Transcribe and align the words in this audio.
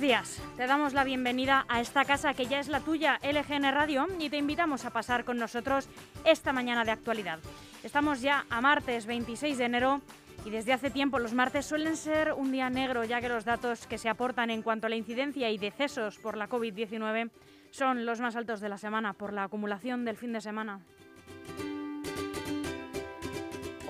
Buenos 0.00 0.16
días, 0.16 0.42
te 0.56 0.66
damos 0.66 0.94
la 0.94 1.04
bienvenida 1.04 1.66
a 1.68 1.82
esta 1.82 2.06
casa 2.06 2.32
que 2.32 2.46
ya 2.46 2.58
es 2.58 2.68
la 2.68 2.80
tuya, 2.80 3.20
LGN 3.22 3.70
Radio, 3.70 4.06
y 4.18 4.30
te 4.30 4.38
invitamos 4.38 4.86
a 4.86 4.90
pasar 4.90 5.26
con 5.26 5.36
nosotros 5.36 5.90
esta 6.24 6.54
mañana 6.54 6.86
de 6.86 6.90
actualidad. 6.90 7.38
Estamos 7.84 8.22
ya 8.22 8.46
a 8.48 8.62
martes 8.62 9.04
26 9.04 9.58
de 9.58 9.64
enero 9.66 10.00
y 10.46 10.48
desde 10.48 10.72
hace 10.72 10.90
tiempo 10.90 11.18
los 11.18 11.34
martes 11.34 11.66
suelen 11.66 11.98
ser 11.98 12.32
un 12.32 12.50
día 12.50 12.70
negro 12.70 13.04
ya 13.04 13.20
que 13.20 13.28
los 13.28 13.44
datos 13.44 13.86
que 13.86 13.98
se 13.98 14.08
aportan 14.08 14.48
en 14.48 14.62
cuanto 14.62 14.86
a 14.86 14.90
la 14.90 14.96
incidencia 14.96 15.50
y 15.50 15.58
decesos 15.58 16.16
por 16.16 16.38
la 16.38 16.48
COVID-19 16.48 17.30
son 17.70 18.06
los 18.06 18.20
más 18.20 18.36
altos 18.36 18.62
de 18.62 18.70
la 18.70 18.78
semana 18.78 19.12
por 19.12 19.34
la 19.34 19.44
acumulación 19.44 20.06
del 20.06 20.16
fin 20.16 20.32
de 20.32 20.40
semana. 20.40 20.80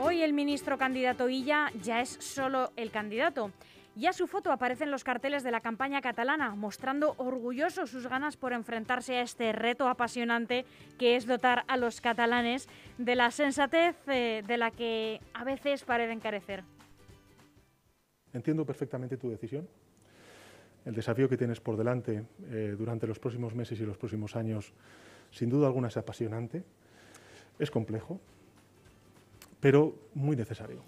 Hoy 0.02 0.22
el 0.22 0.32
ministro 0.32 0.76
candidato 0.76 1.28
Illa 1.28 1.70
ya 1.80 2.00
es 2.00 2.08
solo 2.18 2.72
el 2.74 2.90
candidato. 2.90 3.52
Ya 3.96 4.12
su 4.12 4.26
foto 4.26 4.52
aparece 4.52 4.84
en 4.84 4.90
los 4.90 5.02
carteles 5.02 5.42
de 5.42 5.50
la 5.50 5.60
campaña 5.60 6.00
catalana, 6.00 6.54
mostrando 6.54 7.14
orgulloso 7.18 7.86
sus 7.86 8.06
ganas 8.06 8.36
por 8.36 8.52
enfrentarse 8.52 9.16
a 9.16 9.22
este 9.22 9.52
reto 9.52 9.88
apasionante 9.88 10.64
que 10.98 11.16
es 11.16 11.26
dotar 11.26 11.64
a 11.66 11.76
los 11.76 12.00
catalanes 12.00 12.68
de 12.98 13.16
la 13.16 13.30
sensatez 13.30 13.96
eh, 14.06 14.42
de 14.46 14.56
la 14.56 14.70
que 14.70 15.20
a 15.34 15.44
veces 15.44 15.84
parecen 15.84 16.20
carecer. 16.20 16.62
Entiendo 18.32 18.64
perfectamente 18.64 19.16
tu 19.16 19.28
decisión. 19.28 19.68
El 20.84 20.94
desafío 20.94 21.28
que 21.28 21.36
tienes 21.36 21.60
por 21.60 21.76
delante 21.76 22.24
eh, 22.50 22.74
durante 22.78 23.06
los 23.06 23.18
próximos 23.18 23.54
meses 23.54 23.78
y 23.80 23.84
los 23.84 23.98
próximos 23.98 24.36
años, 24.36 24.72
sin 25.30 25.50
duda 25.50 25.66
alguna, 25.66 25.88
es 25.88 25.96
apasionante, 25.96 26.62
es 27.58 27.70
complejo, 27.70 28.20
pero 29.60 29.94
muy 30.14 30.36
necesario. 30.36 30.82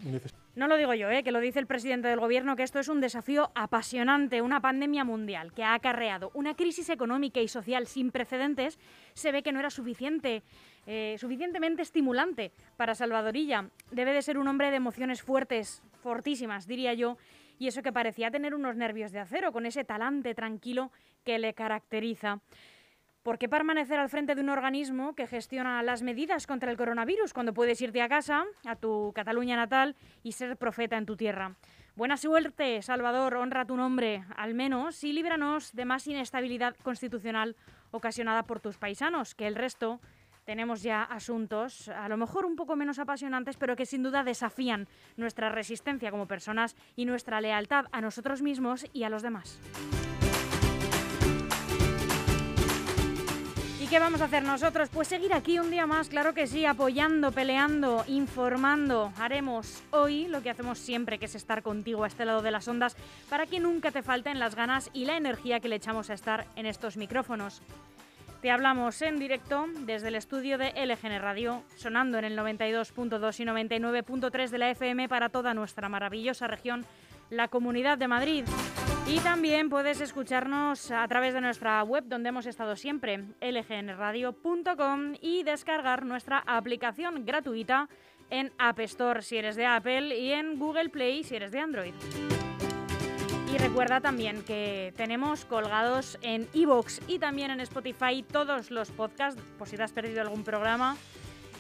no 0.55 0.67
lo 0.67 0.77
digo 0.77 0.95
yo, 0.95 1.11
¿eh? 1.11 1.23
que 1.23 1.31
lo 1.31 1.41
dice 1.41 1.59
el 1.59 1.67
presidente 1.67 2.09
del 2.09 2.21
Gobierno, 2.21 2.57
que 2.57 2.63
esto 2.63 2.79
es 2.79 2.89
un 2.89 3.01
desafío 3.01 3.51
apasionante, 3.55 4.43
una 4.43 4.61
pandemia 4.61 5.05
mundial 5.05 5.53
que 5.53 5.63
ha 5.63 5.75
acarreado 5.75 6.31
una 6.35 6.55
crisis 6.55 6.89
económica 6.89 7.41
y 7.41 7.49
social 7.49 7.87
sin 7.87 8.11
precedentes, 8.11 8.79
se 9.13 9.31
ve 9.31 9.43
que 9.43 9.53
no 9.53 9.61
era 9.61 9.71
suficiente, 9.71 10.43
eh, 10.87 11.17
suficientemente 11.19 11.83
estimulante 11.83 12.53
para 12.77 12.95
Salvadorilla. 12.95 13.69
Debe 13.91 14.13
de 14.13 14.23
ser 14.23 14.39
un 14.39 14.49
hombre 14.49 14.71
de 14.71 14.77
emociones 14.77 15.23
fuertes, 15.23 15.83
fortísimas, 16.03 16.67
diría 16.67 16.95
yo, 16.95 17.19
y 17.59 17.69
eso 17.69 17.83
que 17.83 17.93
parecía 17.93 18.31
tener 18.31 18.55
unos 18.55 18.77
nervios 18.77 19.13
de 19.13 19.21
acero, 19.21 19.53
con 19.53 19.67
ese 19.67 19.85
talante 19.85 20.35
tranquilo 20.35 20.91
que 21.25 21.39
le 21.39 21.55
caracteriza. 21.55 22.41
¿Por 23.23 23.39
qué 23.39 23.49
permanecer 23.49 24.01
al 24.01 24.09
frente 24.09 24.35
de 24.35 24.41
un 24.41 24.49
organismo 24.49 25.15
que 25.15 25.29
gestiona 25.29 25.81
las 25.85 26.03
medidas 26.03 26.49
contra 26.49 26.73
el 26.73 26.77
coronavirus 26.77 27.33
cuando 27.33 27.55
puedes 27.55 27.81
irte 27.81 28.03
a 28.03 28.09
casa, 28.09 28.45
a 28.67 28.75
tu 28.75 29.13
Cataluña 29.15 29.55
natal, 29.55 29.95
y 30.25 30.33
ser 30.33 30.57
profeta 30.57 30.97
en 30.97 31.07
tu 31.07 31.17
tierra? 31.17 31.55
Buena 31.95 32.17
suerte, 32.17 32.83
Salvador, 32.83 33.37
honra 33.37 33.65
tu 33.65 33.77
nombre, 33.77 34.25
al 34.37 34.55
menos, 34.55 35.05
y 35.05 35.13
líbranos 35.13 35.73
de 35.73 35.85
más 35.85 36.05
inestabilidad 36.09 36.75
constitucional 36.83 37.55
ocasionada 37.93 38.43
por 38.43 38.59
tus 38.59 38.77
paisanos, 38.77 39.37
que 39.37 39.47
el 39.47 39.55
resto 39.55 40.01
tenemos 40.45 40.83
ya 40.83 41.05
asuntos, 41.05 41.89
a 41.91 42.09
lo 42.09 42.17
mejor 42.17 42.45
un 42.45 42.57
poco 42.57 42.75
menos 42.75 42.99
apasionantes, 42.99 43.57
pero 43.57 43.77
que 43.77 43.87
sin 43.87 44.03
duda 44.03 44.25
desafían 44.25 44.89
nuestra 45.17 45.49
resistencia 45.49 46.11
como 46.11 46.27
personas 46.27 46.75
y 46.97 47.05
nuestra 47.05 47.41
lealtad 47.41 47.85
a 47.93 48.01
nosotros 48.01 48.43
mismos 48.43 48.85
y 48.93 49.05
a 49.05 49.11
los 49.11 49.23
demás. 49.23 49.61
Qué 53.93 53.99
vamos 53.99 54.23
a 54.23 54.25
hacer 54.25 54.43
nosotros? 54.43 54.89
Pues 54.89 55.07
seguir 55.07 55.35
aquí 55.35 55.59
un 55.59 55.71
día 55.71 55.87
más, 55.87 56.09
claro 56.09 56.33
que 56.33 56.47
sí, 56.47 56.65
apoyando, 56.65 57.31
peleando, 57.31 58.07
informando. 58.09 59.13
Haremos 59.19 59.83
hoy 59.91 60.29
lo 60.29 60.43
que 60.43 60.49
hacemos 60.49 60.79
siempre, 60.79 61.19
que 61.19 61.27
es 61.27 61.35
estar 61.35 61.63
contigo 61.63 62.03
a 62.03 62.07
este 62.07 62.25
lado 62.25 62.41
de 62.41 62.51
las 62.51 62.67
ondas, 62.69 62.97
para 63.29 63.45
que 63.45 63.61
nunca 63.61 63.91
te 63.91 64.03
falten 64.03 64.39
las 64.39 64.55
ganas 64.55 64.89
y 64.95 65.05
la 65.05 65.19
energía 65.19 65.61
que 65.61 65.69
le 65.69 65.77
echamos 65.77 66.09
a 66.09 66.15
estar 66.15 66.47
en 66.57 66.65
estos 66.65 66.97
micrófonos. 66.97 67.61
Te 68.41 68.51
hablamos 68.51 69.03
en 69.03 69.19
directo 69.19 69.67
desde 69.81 70.09
el 70.09 70.15
estudio 70.15 70.57
de 70.57 70.73
LGN 70.87 71.21
Radio, 71.21 71.63
sonando 71.77 72.17
en 72.17 72.25
el 72.25 72.39
92.2 72.39 73.41
y 73.41 73.45
99.3 73.45 74.49
de 74.49 74.59
la 74.59 74.71
FM 74.71 75.07
para 75.11 75.29
toda 75.29 75.53
nuestra 75.53 75.91
maravillosa 75.91 76.47
región, 76.47 76.87
la 77.29 77.49
Comunidad 77.49 77.99
de 77.99 78.09
Madrid. 78.09 78.45
Y 79.07 79.19
también 79.19 79.69
puedes 79.69 80.01
escucharnos 80.01 80.91
a 80.91 81.07
través 81.09 81.35
de 81.35 81.41
nuestra 81.41 81.83
web 81.83 82.05
donde 82.07 82.29
hemos 82.29 82.47
estado 82.47 82.77
siempre, 82.77 83.25
lgnradio.com 83.41 85.15
y 85.21 85.43
descargar 85.43 86.05
nuestra 86.05 86.43
aplicación 86.47 87.27
gratuita 87.27 87.89
en 88.31 88.53
App 88.59 88.79
Store 88.81 89.23
si 89.23 89.37
eres 89.37 89.57
de 89.57 89.67
Apple 89.67 90.19
y 90.19 90.33
en 90.33 90.59
Google 90.59 90.89
Play 90.89 91.25
si 91.25 91.37
eres 91.37 91.51
de 91.53 91.59
Android. 91.59 91.95
Y 93.53 93.59
recuerda 93.59 94.01
también 94.01 94.43
que 94.45 94.95
tenemos 94.97 95.45
colgados 95.45 96.17
en 96.23 96.49
iVoox 96.55 97.01
y 97.07 97.19
también 97.19 97.51
en 97.51 97.61
Spotify 97.61 98.23
todos 98.23 98.71
los 98.71 98.91
podcasts, 98.91 99.43
por 99.59 99.69
si 99.69 99.77
te 99.77 99.83
has 99.83 99.93
perdido 99.93 100.23
algún 100.23 100.43
programa 100.43 100.97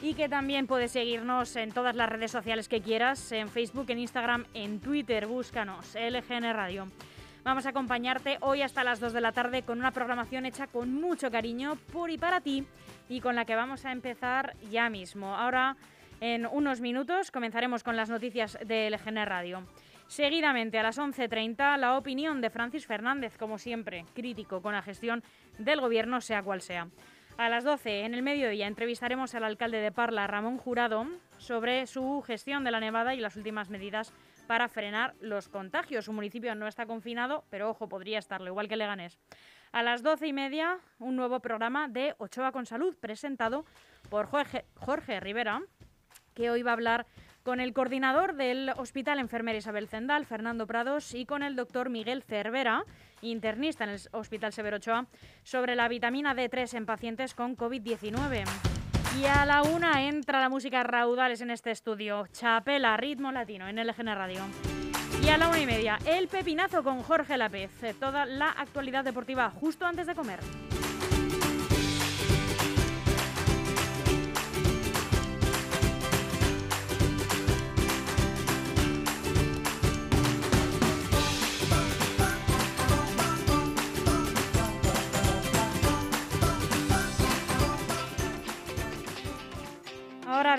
y 0.00 0.14
que 0.14 0.28
también 0.28 0.66
puedes 0.66 0.92
seguirnos 0.92 1.54
en 1.56 1.70
todas 1.72 1.94
las 1.94 2.08
redes 2.08 2.30
sociales 2.30 2.68
que 2.68 2.80
quieras, 2.80 3.30
en 3.32 3.48
Facebook, 3.48 3.86
en 3.88 3.98
Instagram, 3.98 4.46
en 4.54 4.80
Twitter, 4.80 5.26
búscanos, 5.26 5.94
LGN 5.94 6.52
Radio. 6.54 6.88
Vamos 7.44 7.66
a 7.66 7.70
acompañarte 7.70 8.38
hoy 8.40 8.62
hasta 8.62 8.84
las 8.84 9.00
2 9.00 9.12
de 9.12 9.20
la 9.20 9.32
tarde 9.32 9.62
con 9.62 9.80
una 9.80 9.90
programación 9.90 10.46
hecha 10.46 10.68
con 10.68 10.94
mucho 10.94 11.28
cariño 11.28 11.76
por 11.92 12.08
y 12.08 12.16
para 12.16 12.40
ti 12.40 12.64
y 13.08 13.20
con 13.20 13.34
la 13.34 13.44
que 13.44 13.56
vamos 13.56 13.84
a 13.84 13.90
empezar 13.90 14.54
ya 14.70 14.88
mismo. 14.88 15.34
Ahora, 15.34 15.76
en 16.20 16.46
unos 16.46 16.80
minutos, 16.80 17.32
comenzaremos 17.32 17.82
con 17.82 17.96
las 17.96 18.08
noticias 18.08 18.56
de 18.64 18.88
LGN 18.88 19.26
Radio. 19.26 19.66
Seguidamente, 20.06 20.78
a 20.78 20.84
las 20.84 20.98
11.30, 20.98 21.78
la 21.78 21.96
opinión 21.96 22.40
de 22.40 22.50
Francis 22.50 22.86
Fernández, 22.86 23.36
como 23.36 23.58
siempre, 23.58 24.04
crítico 24.14 24.62
con 24.62 24.74
la 24.74 24.82
gestión 24.82 25.24
del 25.58 25.80
gobierno, 25.80 26.20
sea 26.20 26.44
cual 26.44 26.60
sea. 26.60 26.86
A 27.38 27.48
las 27.48 27.64
12, 27.64 28.04
en 28.04 28.14
el 28.14 28.22
mediodía, 28.22 28.68
entrevistaremos 28.68 29.34
al 29.34 29.42
alcalde 29.42 29.78
de 29.78 29.90
Parla, 29.90 30.28
Ramón 30.28 30.58
Jurado, 30.58 31.08
sobre 31.38 31.88
su 31.88 32.22
gestión 32.24 32.62
de 32.62 32.70
la 32.70 32.78
nevada 32.78 33.16
y 33.16 33.20
las 33.20 33.36
últimas 33.36 33.68
medidas 33.68 34.12
para 34.52 34.68
frenar 34.68 35.14
los 35.18 35.48
contagios. 35.48 36.04
Su 36.04 36.12
municipio 36.12 36.54
no 36.54 36.68
está 36.68 36.84
confinado, 36.84 37.46
pero 37.48 37.70
ojo, 37.70 37.88
podría 37.88 38.18
estarlo, 38.18 38.48
igual 38.48 38.68
que 38.68 38.76
Leganés. 38.76 39.18
A 39.72 39.82
las 39.82 40.02
doce 40.02 40.26
y 40.26 40.34
media, 40.34 40.78
un 40.98 41.16
nuevo 41.16 41.40
programa 41.40 41.88
de 41.88 42.14
Ochoa 42.18 42.52
con 42.52 42.66
Salud, 42.66 42.94
presentado 43.00 43.64
por 44.10 44.26
Jorge, 44.26 44.66
Jorge 44.74 45.20
Rivera, 45.20 45.62
que 46.34 46.50
hoy 46.50 46.62
va 46.62 46.72
a 46.72 46.74
hablar 46.74 47.06
con 47.42 47.60
el 47.60 47.72
coordinador 47.72 48.34
del 48.34 48.70
Hospital 48.76 49.20
Enfermera 49.20 49.56
Isabel 49.56 49.88
Zendal, 49.88 50.26
Fernando 50.26 50.66
Prados, 50.66 51.14
y 51.14 51.24
con 51.24 51.42
el 51.42 51.56
doctor 51.56 51.88
Miguel 51.88 52.22
Cervera, 52.22 52.84
internista 53.22 53.84
en 53.84 53.90
el 53.90 54.00
Hospital 54.10 54.52
Severo 54.52 54.76
Ochoa, 54.76 55.06
sobre 55.44 55.76
la 55.76 55.88
vitamina 55.88 56.34
D3 56.34 56.74
en 56.74 56.84
pacientes 56.84 57.34
con 57.34 57.56
COVID-19. 57.56 58.71
Y 59.20 59.26
a 59.26 59.44
la 59.44 59.62
una 59.62 60.02
entra 60.04 60.40
la 60.40 60.48
música 60.48 60.82
raudales 60.82 61.40
en 61.42 61.50
este 61.50 61.70
estudio. 61.70 62.26
Chapela, 62.32 62.96
ritmo 62.96 63.30
latino 63.30 63.68
en 63.68 63.76
LGN 63.76 64.14
Radio. 64.14 64.40
Y 65.22 65.28
a 65.28 65.36
la 65.36 65.48
una 65.48 65.60
y 65.60 65.66
media, 65.66 65.98
el 66.06 66.28
pepinazo 66.28 66.82
con 66.82 67.02
Jorge 67.02 67.36
Lápez. 67.36 67.70
Toda 68.00 68.24
la 68.24 68.48
actualidad 68.48 69.04
deportiva 69.04 69.50
justo 69.50 69.84
antes 69.84 70.06
de 70.06 70.14
comer. 70.14 70.40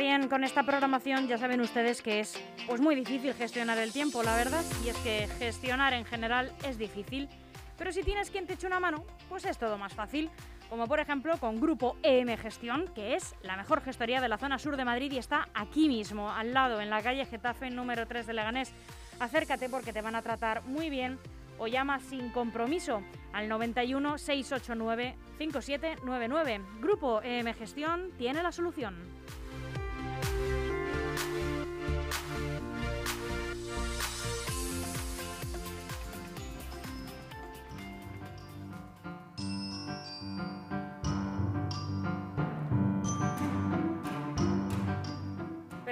Bien, 0.03 0.27
con 0.27 0.43
esta 0.43 0.63
programación 0.63 1.29
ya 1.29 1.37
saben 1.37 1.61
ustedes 1.61 2.01
que 2.01 2.19
es 2.19 2.37
pues 2.67 2.81
muy 2.81 2.93
difícil 2.93 3.33
gestionar 3.33 3.77
el 3.77 3.93
tiempo, 3.93 4.21
la 4.21 4.35
verdad, 4.35 4.61
y 4.83 4.89
es 4.89 4.97
que 4.97 5.29
gestionar 5.39 5.93
en 5.93 6.03
general 6.03 6.51
es 6.67 6.77
difícil, 6.77 7.29
pero 7.77 7.93
si 7.93 8.03
tienes 8.03 8.29
quien 8.29 8.45
te 8.45 8.55
eche 8.55 8.67
una 8.67 8.81
mano, 8.81 9.05
pues 9.29 9.45
es 9.45 9.57
todo 9.57 9.77
más 9.77 9.93
fácil, 9.93 10.29
como 10.69 10.87
por 10.87 10.99
ejemplo 10.99 11.37
con 11.37 11.61
Grupo 11.61 11.95
EM 12.03 12.35
Gestión, 12.35 12.89
que 12.93 13.15
es 13.15 13.33
la 13.43 13.55
mejor 13.55 13.79
gestoría 13.79 14.19
de 14.19 14.27
la 14.27 14.37
zona 14.37 14.59
sur 14.59 14.75
de 14.75 14.83
Madrid 14.83 15.09
y 15.09 15.19
está 15.19 15.47
aquí 15.53 15.87
mismo, 15.87 16.29
al 16.29 16.53
lado, 16.53 16.81
en 16.81 16.89
la 16.89 17.01
calle 17.01 17.25
Getafe 17.25 17.69
número 17.69 18.05
3 18.05 18.27
de 18.27 18.33
Leganés. 18.33 18.73
Acércate 19.21 19.69
porque 19.69 19.93
te 19.93 20.01
van 20.01 20.15
a 20.15 20.21
tratar 20.21 20.63
muy 20.63 20.89
bien 20.89 21.17
o 21.59 21.67
llama 21.67 22.01
sin 22.01 22.29
compromiso 22.31 23.01
al 23.31 23.47
91 23.47 24.17
689 24.17 25.15
5799. 25.37 26.61
Grupo 26.81 27.21
EM 27.21 27.53
Gestión 27.53 28.11
tiene 28.17 28.43
la 28.43 28.51
solución. 28.51 29.13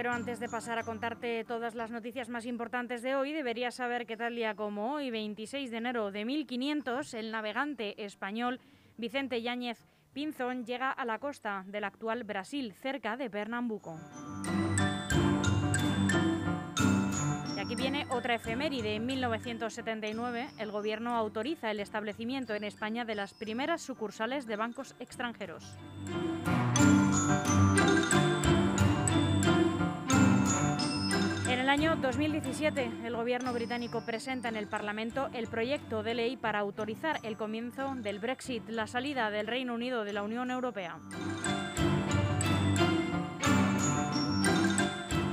Pero 0.01 0.13
antes 0.13 0.39
de 0.39 0.49
pasar 0.49 0.79
a 0.79 0.83
contarte 0.83 1.43
todas 1.43 1.75
las 1.75 1.91
noticias 1.91 2.27
más 2.27 2.47
importantes 2.47 3.03
de 3.03 3.13
hoy, 3.13 3.33
deberías 3.33 3.75
saber 3.75 4.07
que 4.07 4.17
tal 4.17 4.33
día 4.33 4.55
como 4.55 4.95
hoy, 4.95 5.11
26 5.11 5.69
de 5.69 5.77
enero 5.77 6.09
de 6.09 6.25
1500, 6.25 7.13
el 7.13 7.29
navegante 7.29 8.03
español 8.03 8.59
Vicente 8.97 9.43
Yáñez 9.43 9.77
Pinzón 10.11 10.65
llega 10.65 10.89
a 10.89 11.05
la 11.05 11.19
costa 11.19 11.65
del 11.67 11.83
actual 11.83 12.23
Brasil, 12.23 12.73
cerca 12.73 13.15
de 13.15 13.29
Pernambuco. 13.29 13.99
Y 17.55 17.59
aquí 17.59 17.75
viene 17.75 18.07
otra 18.09 18.33
efeméride. 18.33 18.95
En 18.95 19.05
1979, 19.05 20.47
el 20.57 20.71
gobierno 20.71 21.15
autoriza 21.15 21.69
el 21.69 21.79
establecimiento 21.79 22.55
en 22.55 22.63
España 22.63 23.05
de 23.05 23.13
las 23.13 23.35
primeras 23.35 23.83
sucursales 23.83 24.47
de 24.47 24.55
bancos 24.55 24.95
extranjeros. 24.99 25.77
Año 31.69 31.95
2017, 31.95 32.91
el 33.05 33.15
gobierno 33.15 33.53
británico 33.53 34.03
presenta 34.05 34.49
en 34.49 34.55
el 34.55 34.67
Parlamento 34.67 35.29
el 35.33 35.47
proyecto 35.47 36.01
de 36.01 36.13
ley 36.13 36.37
para 36.37 36.59
autorizar 36.59 37.19
el 37.23 37.37
comienzo 37.37 37.93
del 37.95 38.19
Brexit, 38.19 38.67
la 38.69 38.87
salida 38.87 39.29
del 39.29 39.47
Reino 39.47 39.73
Unido 39.73 40.03
de 40.03 40.13
la 40.13 40.23
Unión 40.23 40.49
Europea. 40.49 40.97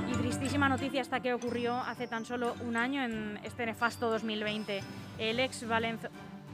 Y 0.07 0.13
tristísima 0.17 0.69
noticia 0.69 1.01
esta 1.01 1.19
que 1.19 1.33
ocurrió 1.33 1.75
hace 1.75 2.07
tan 2.07 2.25
solo 2.25 2.53
un 2.65 2.75
año 2.77 3.03
en 3.03 3.39
este 3.43 3.65
nefasto 3.65 4.09
2020. 4.09 4.81
El 5.17 5.39
ex 5.39 5.67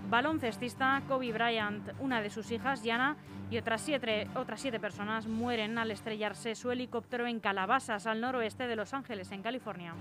baloncestista 0.10 1.02
Kobe 1.07 1.31
Bryant, 1.31 1.90
una 2.00 2.22
de 2.22 2.30
sus 2.30 2.52
hijas, 2.52 2.84
Yana, 2.84 3.16
y 3.50 3.57
otras 3.57 3.81
siete, 3.81 4.28
otras 4.36 4.60
siete 4.60 4.80
personas 4.80 5.28
mueren 5.28 5.78
al 5.78 5.92
estrellarse 5.92 6.56
su 6.56 6.72
helicóptero 6.72 7.28
en 7.28 7.40
Calabasas, 7.40 8.07
al 8.07 8.22
noroeste 8.22 8.68
de 8.68 8.75
Los 8.75 8.94
Ángeles, 8.94 9.31
en 9.31 9.42
California. 9.42 9.94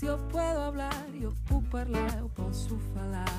Escuchas, 0.00 0.18
yo 0.18 0.28
puedo 0.28 0.62
hablar, 0.62 1.12
yo 1.20 1.32
puedo 1.48 1.82
hablar, 1.82 2.18
yo 2.18 2.28
puedo 2.28 2.52
falar. 2.94 3.29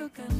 you 0.00 0.08
can 0.08 0.39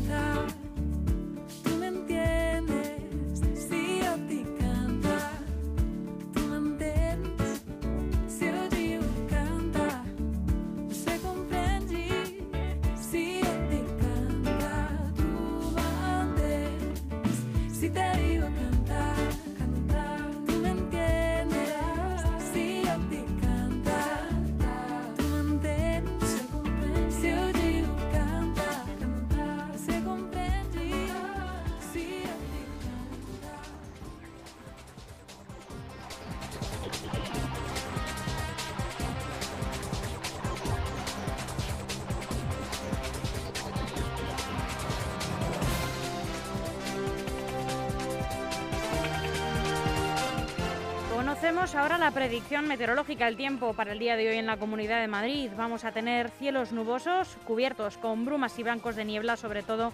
Conocemos 51.60 51.82
ahora 51.82 51.98
la 51.98 52.10
predicción 52.10 52.66
meteorológica 52.66 53.26
del 53.26 53.36
tiempo 53.36 53.74
para 53.74 53.92
el 53.92 53.98
día 53.98 54.16
de 54.16 54.30
hoy 54.30 54.36
en 54.38 54.46
la 54.46 54.56
Comunidad 54.56 54.98
de 54.98 55.08
Madrid. 55.08 55.50
Vamos 55.58 55.84
a 55.84 55.92
tener 55.92 56.30
cielos 56.30 56.72
nubosos 56.72 57.36
cubiertos 57.44 57.98
con 57.98 58.24
brumas 58.24 58.58
y 58.58 58.62
bancos 58.62 58.96
de 58.96 59.04
niebla, 59.04 59.36
sobre 59.36 59.62
todo 59.62 59.92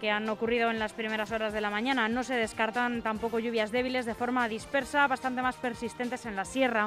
que 0.00 0.12
han 0.12 0.28
ocurrido 0.28 0.70
en 0.70 0.78
las 0.78 0.92
primeras 0.92 1.32
horas 1.32 1.52
de 1.52 1.60
la 1.60 1.68
mañana. 1.68 2.08
No 2.08 2.22
se 2.22 2.34
descartan 2.34 3.02
tampoco 3.02 3.40
lluvias 3.40 3.72
débiles 3.72 4.06
de 4.06 4.14
forma 4.14 4.46
dispersa, 4.46 5.08
bastante 5.08 5.42
más 5.42 5.56
persistentes 5.56 6.26
en 6.26 6.36
la 6.36 6.44
sierra. 6.44 6.86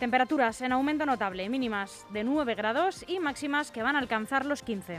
Temperaturas 0.00 0.60
en 0.60 0.72
aumento 0.72 1.06
notable, 1.06 1.48
mínimas 1.48 2.06
de 2.10 2.24
9 2.24 2.56
grados 2.56 3.04
y 3.06 3.20
máximas 3.20 3.70
que 3.70 3.84
van 3.84 3.94
a 3.94 4.00
alcanzar 4.00 4.46
los 4.46 4.64
15. 4.64 4.98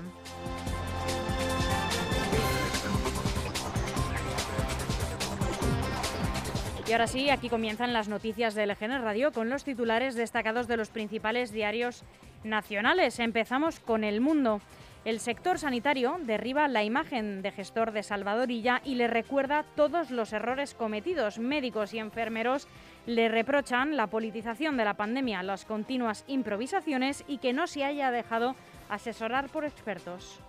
Y 6.87 6.91
ahora 6.91 7.07
sí, 7.07 7.31
aquí 7.31 7.49
comienzan 7.49 7.93
las 7.93 8.09
noticias 8.09 8.53
de 8.53 8.67
LGN 8.67 9.01
Radio 9.01 9.31
con 9.31 9.49
los 9.49 9.63
titulares 9.63 10.13
destacados 10.13 10.67
de 10.67 10.77
los 10.77 10.89
principales 10.89 11.51
diarios 11.51 12.03
nacionales. 12.43 13.19
Empezamos 13.19 13.79
con 13.79 14.03
El 14.03 14.21
Mundo. 14.21 14.61
El 15.03 15.19
sector 15.19 15.57
sanitario 15.57 16.17
derriba 16.21 16.67
la 16.67 16.83
imagen 16.83 17.41
de 17.41 17.51
gestor 17.51 17.91
de 17.91 18.03
Salvadorilla 18.03 18.81
y 18.85 18.95
le 18.95 19.07
recuerda 19.07 19.65
todos 19.75 20.11
los 20.11 20.31
errores 20.31 20.75
cometidos. 20.75 21.39
Médicos 21.39 21.91
y 21.95 21.97
enfermeros 21.97 22.67
le 23.07 23.29
reprochan 23.29 23.97
la 23.97 24.07
politización 24.07 24.77
de 24.77 24.85
la 24.85 24.93
pandemia, 24.93 25.41
las 25.41 25.65
continuas 25.65 26.23
improvisaciones 26.27 27.23
y 27.27 27.39
que 27.39 27.53
no 27.53 27.65
se 27.65 27.83
haya 27.83 28.11
dejado 28.11 28.55
asesorar 28.89 29.49
por 29.49 29.65
expertos. 29.65 30.39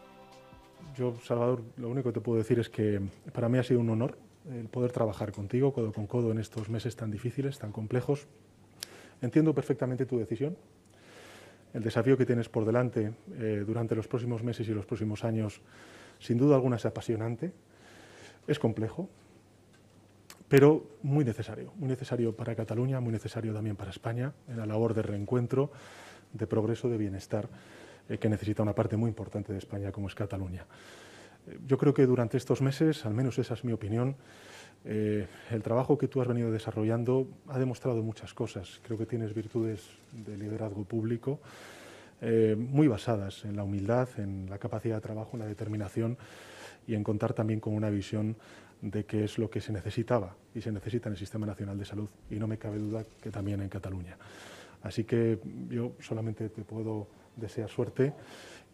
Yo, 0.95 1.15
Salvador, 1.23 1.63
lo 1.79 1.89
único 1.89 2.11
que 2.11 2.15
te 2.15 2.21
puedo 2.21 2.39
decir 2.39 2.59
es 2.59 2.69
que 2.69 3.01
para 3.33 3.49
mí 3.49 3.57
ha 3.57 3.63
sido 3.63 3.81
un 3.81 3.89
honor 3.89 4.26
el 4.51 4.69
poder 4.69 4.93
trabajar 4.93 5.33
contigo 5.33 5.73
codo 5.73 5.93
con 5.93 6.07
codo 6.07 6.31
en 6.31 6.39
estos 6.39 6.69
meses 6.69 6.97
tan 6.97 7.11
difíciles, 7.11 7.59
tan 7.59 7.73
complejos. 7.73 8.27
Entiendo 9.23 9.55
perfectamente 9.55 10.07
tu 10.07 10.19
decisión. 10.19 10.57
El 11.75 11.83
desafío 11.83 12.17
que 12.17 12.27
tienes 12.27 12.49
por 12.49 12.65
delante 12.65 13.13
eh, 13.39 13.65
durante 13.67 13.95
los 13.95 14.09
próximos 14.09 14.43
meses 14.43 14.69
y 14.69 14.73
los 14.73 14.87
próximos 14.87 15.25
años, 15.25 15.61
sin 16.19 16.39
duda 16.39 16.55
alguna, 16.55 16.77
es 16.77 16.87
apasionante. 16.87 17.53
Es 18.47 18.59
complejo, 18.59 19.09
pero 20.49 20.87
muy 21.03 21.25
necesario. 21.25 21.73
Muy 21.77 21.89
necesario 21.89 22.35
para 22.35 22.55
Cataluña, 22.55 23.01
muy 23.01 23.13
necesario 23.13 23.53
también 23.53 23.77
para 23.77 23.91
España, 23.91 24.33
en 24.49 24.59
la 24.59 24.67
labor 24.67 24.95
de 24.95 25.03
reencuentro, 25.03 25.73
de 26.33 26.47
progreso, 26.47 26.89
de 26.89 26.97
bienestar, 26.97 27.49
eh, 28.09 28.19
que 28.19 28.29
necesita 28.29 28.63
una 28.63 28.75
parte 28.75 28.97
muy 28.97 29.09
importante 29.09 29.53
de 29.53 29.59
España 29.59 29.91
como 29.91 30.07
es 30.07 30.15
Cataluña. 30.15 30.65
Yo 31.67 31.79
creo 31.79 31.95
que 31.95 32.07
durante 32.07 32.37
estos 32.37 32.61
meses, 32.61 33.07
al 33.07 33.15
menos 33.15 33.39
esa 33.39 33.55
es 33.55 33.65
mi 33.65 33.73
opinión, 33.73 34.17
eh, 34.85 35.27
el 35.51 35.63
trabajo 35.63 35.99
que 35.99 36.09
tú 36.09 36.21
has 36.21 36.29
venido 36.29 36.51
desarrollando 36.51 37.27
ha 37.49 37.59
demostrado 37.59 38.03
muchas 38.03 38.35
cosas. 38.35 38.81
Creo 38.85 38.97
que 38.97 39.07
tienes 39.07 39.35
virtudes 39.35 39.83
de 40.13 40.37
liderazgo 40.37 40.85
público 40.85 41.41
eh, 42.21 42.57
muy 42.57 42.89
basadas 42.89 43.45
en 43.45 43.57
la 43.57 43.65
humildad, 43.65 44.09
en 44.19 44.49
la 44.49 44.59
capacidad 44.59 44.97
de 44.97 45.01
trabajo, 45.01 45.31
en 45.35 45.41
la 45.41 45.47
determinación 45.47 46.17
y 46.87 46.95
en 46.95 47.05
contar 47.05 47.33
también 47.33 47.61
con 47.61 47.75
una 47.75 47.91
visión 47.91 48.37
de 48.81 49.05
qué 49.05 49.25
es 49.25 49.39
lo 49.39 49.51
que 49.51 49.61
se 49.61 49.73
necesitaba 49.73 50.37
y 50.55 50.61
se 50.61 50.71
necesita 50.71 51.09
en 51.09 51.15
el 51.15 51.19
Sistema 51.19 51.47
Nacional 51.47 51.79
de 51.79 51.85
Salud 51.85 52.09
y 52.31 52.37
no 52.37 52.47
me 52.47 52.59
cabe 52.59 52.79
duda 52.79 53.05
que 53.21 53.31
también 53.31 53.61
en 53.63 53.69
Cataluña. 53.69 54.17
Así 54.83 55.05
que 55.05 55.41
yo 55.69 55.93
solamente 56.01 56.49
te 56.49 56.63
puedo 56.63 57.09
desear 57.35 57.69
suerte 57.69 58.13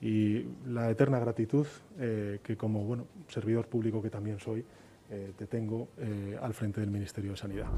y 0.02 0.44
la 0.66 0.90
eterna 0.90 1.20
gratitud 1.20 1.66
eh, 1.98 2.40
que 2.42 2.56
como 2.56 2.84
bueno, 2.84 3.06
servidor 3.28 3.68
público 3.68 4.02
que 4.02 4.10
también 4.10 4.40
soy, 4.40 4.64
eh, 5.10 5.32
te 5.38 5.46
tengo 5.46 5.88
eh, 5.98 6.36
al 6.42 6.52
frente 6.54 6.80
del 6.80 6.90
Ministerio 6.90 7.30
de 7.30 7.36
Sanidad. 7.36 7.68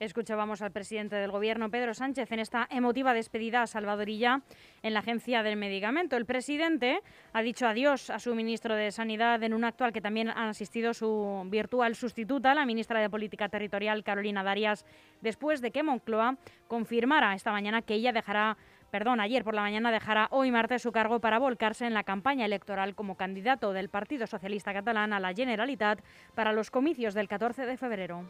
Escuchábamos 0.00 0.62
al 0.62 0.70
presidente 0.70 1.16
del 1.16 1.32
Gobierno, 1.32 1.70
Pedro 1.70 1.92
Sánchez, 1.92 2.30
en 2.30 2.38
esta 2.38 2.68
emotiva 2.70 3.12
despedida 3.12 3.62
a 3.62 3.66
Salvadorilla 3.66 4.42
en 4.82 4.94
la 4.94 5.00
Agencia 5.00 5.42
del 5.42 5.56
Medicamento. 5.56 6.16
El 6.16 6.24
presidente 6.24 7.00
ha 7.32 7.42
dicho 7.42 7.66
adiós 7.66 8.08
a 8.08 8.20
su 8.20 8.32
ministro 8.36 8.76
de 8.76 8.92
Sanidad 8.92 9.42
en 9.42 9.52
un 9.52 9.64
acto 9.64 9.84
al 9.84 9.92
que 9.92 10.00
también 10.00 10.28
ha 10.28 10.48
asistido 10.48 10.94
su 10.94 11.42
virtual 11.50 11.96
sustituta, 11.96 12.54
la 12.54 12.64
ministra 12.64 13.00
de 13.00 13.10
Política 13.10 13.48
Territorial, 13.48 14.04
Carolina 14.04 14.44
Darias, 14.44 14.86
después 15.20 15.60
de 15.60 15.72
que 15.72 15.82
Moncloa 15.82 16.36
confirmara 16.68 17.34
esta 17.34 17.50
mañana 17.50 17.82
que 17.82 17.94
ella 17.94 18.12
dejará 18.12 18.56
perdón, 18.90 19.20
ayer 19.20 19.44
por 19.44 19.54
la 19.54 19.62
mañana 19.62 19.90
dejará 19.90 20.28
hoy 20.30 20.50
martes 20.50 20.82
su 20.82 20.92
cargo 20.92 21.20
para 21.20 21.38
volcarse 21.38 21.86
en 21.86 21.94
la 21.94 22.04
campaña 22.04 22.44
electoral 22.44 22.94
como 22.94 23.16
candidato 23.16 23.72
del 23.72 23.88
Partido 23.88 24.26
Socialista 24.26 24.72
Catalán 24.72 25.12
a 25.12 25.20
la 25.20 25.34
Generalitat 25.34 26.00
para 26.34 26.52
los 26.52 26.70
comicios 26.70 27.14
del 27.14 27.28
14 27.28 27.66
de 27.66 27.76
febrero. 27.76 28.24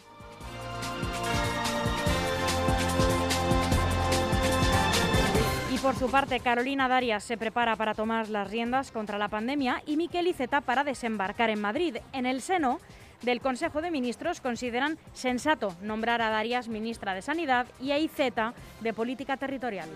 Y 5.72 5.78
por 5.78 5.94
su 5.94 6.10
parte, 6.10 6.40
Carolina 6.40 6.88
Darias 6.88 7.22
se 7.22 7.36
prepara 7.36 7.76
para 7.76 7.94
tomar 7.94 8.28
las 8.28 8.50
riendas 8.50 8.90
contra 8.90 9.16
la 9.16 9.28
pandemia 9.28 9.82
y 9.86 9.96
Miquel 9.96 10.26
Iceta 10.26 10.60
para 10.60 10.82
desembarcar 10.82 11.50
en 11.50 11.60
Madrid. 11.60 11.98
En 12.12 12.26
el 12.26 12.40
seno 12.40 12.80
del 13.22 13.40
Consejo 13.40 13.82
de 13.82 13.90
Ministros 13.90 14.40
consideran 14.40 14.98
sensato 15.12 15.76
nombrar 15.82 16.22
a 16.22 16.30
Darias 16.30 16.68
ministra 16.68 17.14
de 17.14 17.22
Sanidad 17.22 17.66
y 17.80 17.92
a 17.92 17.98
Iceta 17.98 18.54
de 18.80 18.92
Política 18.92 19.36
Territorial. 19.36 19.88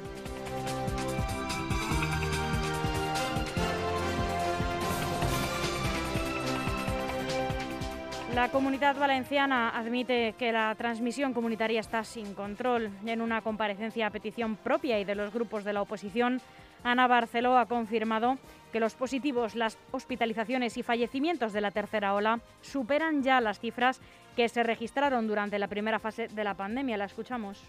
La 8.34 8.50
comunidad 8.50 8.96
valenciana 8.96 9.68
admite 9.76 10.34
que 10.38 10.52
la 10.52 10.74
transmisión 10.74 11.34
comunitaria 11.34 11.80
está 11.80 12.02
sin 12.02 12.32
control. 12.32 12.90
En 13.04 13.20
una 13.20 13.42
comparecencia 13.42 14.06
a 14.06 14.10
petición 14.10 14.56
propia 14.56 14.98
y 14.98 15.04
de 15.04 15.14
los 15.14 15.34
grupos 15.34 15.64
de 15.64 15.74
la 15.74 15.82
oposición, 15.82 16.40
Ana 16.82 17.06
Barceló 17.06 17.58
ha 17.58 17.66
confirmado 17.66 18.38
que 18.72 18.80
los 18.80 18.94
positivos, 18.94 19.54
las 19.54 19.76
hospitalizaciones 19.90 20.78
y 20.78 20.82
fallecimientos 20.82 21.52
de 21.52 21.60
la 21.60 21.72
tercera 21.72 22.14
ola 22.14 22.40
superan 22.62 23.22
ya 23.22 23.38
las 23.42 23.60
cifras 23.60 24.00
que 24.34 24.48
se 24.48 24.62
registraron 24.62 25.28
durante 25.28 25.58
la 25.58 25.68
primera 25.68 25.98
fase 25.98 26.28
de 26.28 26.44
la 26.44 26.54
pandemia. 26.54 26.96
La 26.96 27.04
escuchamos. 27.04 27.60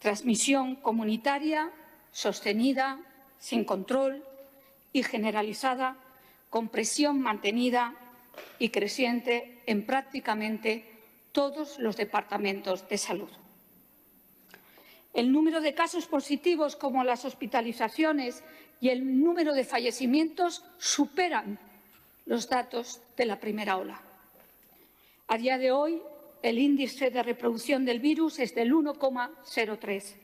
Transmisión 0.00 0.76
comunitaria 0.76 1.70
sostenida, 2.12 2.98
sin 3.38 3.64
control 3.64 4.22
y 4.92 5.02
generalizada, 5.02 5.96
con 6.50 6.68
presión 6.68 7.22
mantenida 7.22 7.94
y 8.58 8.70
creciente 8.70 9.62
en 9.66 9.84
prácticamente 9.84 10.84
todos 11.32 11.78
los 11.78 11.96
departamentos 11.96 12.88
de 12.88 12.98
salud. 12.98 13.30
El 15.14 15.32
número 15.32 15.60
de 15.60 15.74
casos 15.74 16.06
positivos, 16.06 16.76
como 16.76 17.04
las 17.04 17.24
hospitalizaciones 17.24 18.44
y 18.80 18.90
el 18.90 19.20
número 19.20 19.52
de 19.52 19.64
fallecimientos, 19.64 20.64
superan 20.78 21.58
los 22.26 22.48
datos 22.48 23.00
de 23.16 23.26
la 23.26 23.40
primera 23.40 23.76
ola. 23.76 24.00
A 25.28 25.36
día 25.38 25.58
de 25.58 25.72
hoy, 25.72 26.00
el 26.42 26.58
índice 26.58 27.10
de 27.10 27.22
reproducción 27.22 27.84
del 27.84 28.00
virus 28.00 28.38
es 28.38 28.54
del 28.54 28.72
1,03. 28.72 30.14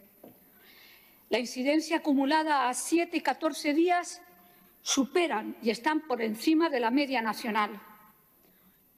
La 1.31 1.39
incidencia 1.39 1.97
acumulada 1.97 2.69
a 2.69 2.75
7 2.75 3.17
y 3.17 3.21
14 3.21 3.75
días 3.75 4.23
superan 4.83 5.57
y 5.63 5.71
están 5.71 6.03
por 6.03 6.23
encima 6.23 6.69
de 6.69 6.81
la 6.81 6.91
media 6.91 7.23
nacional. 7.23 7.81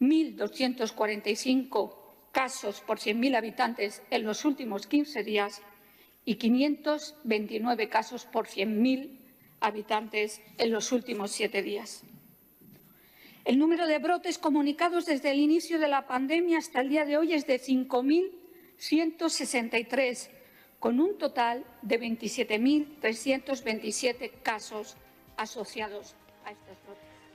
1.245 0.00 1.94
casos 2.32 2.80
por 2.80 2.98
100.000 2.98 3.36
habitantes 3.36 4.02
en 4.10 4.24
los 4.24 4.44
últimos 4.44 4.86
15 4.86 5.24
días 5.24 5.62
y 6.24 6.36
529 6.36 7.88
casos 7.88 8.26
por 8.26 8.46
100.000 8.46 9.26
habitantes 9.60 10.40
en 10.58 10.70
los 10.70 10.92
últimos 10.92 11.32
siete 11.32 11.62
días. 11.62 12.02
El 13.44 13.58
número 13.58 13.86
de 13.86 13.98
brotes 13.98 14.38
comunicados 14.38 15.04
desde 15.06 15.30
el 15.30 15.38
inicio 15.38 15.78
de 15.78 15.88
la 15.88 16.06
pandemia 16.06 16.58
hasta 16.58 16.80
el 16.80 16.88
día 16.88 17.04
de 17.04 17.16
hoy 17.16 17.32
es 17.32 17.46
de 17.46 17.60
5.163, 17.60 20.30
con 20.80 20.98
un 21.00 21.16
total 21.16 21.64
de 21.82 22.00
27.327 22.00 24.32
casos 24.42 24.96
asociados 25.36 26.16
a 26.44 26.50
brotes. 26.52 26.85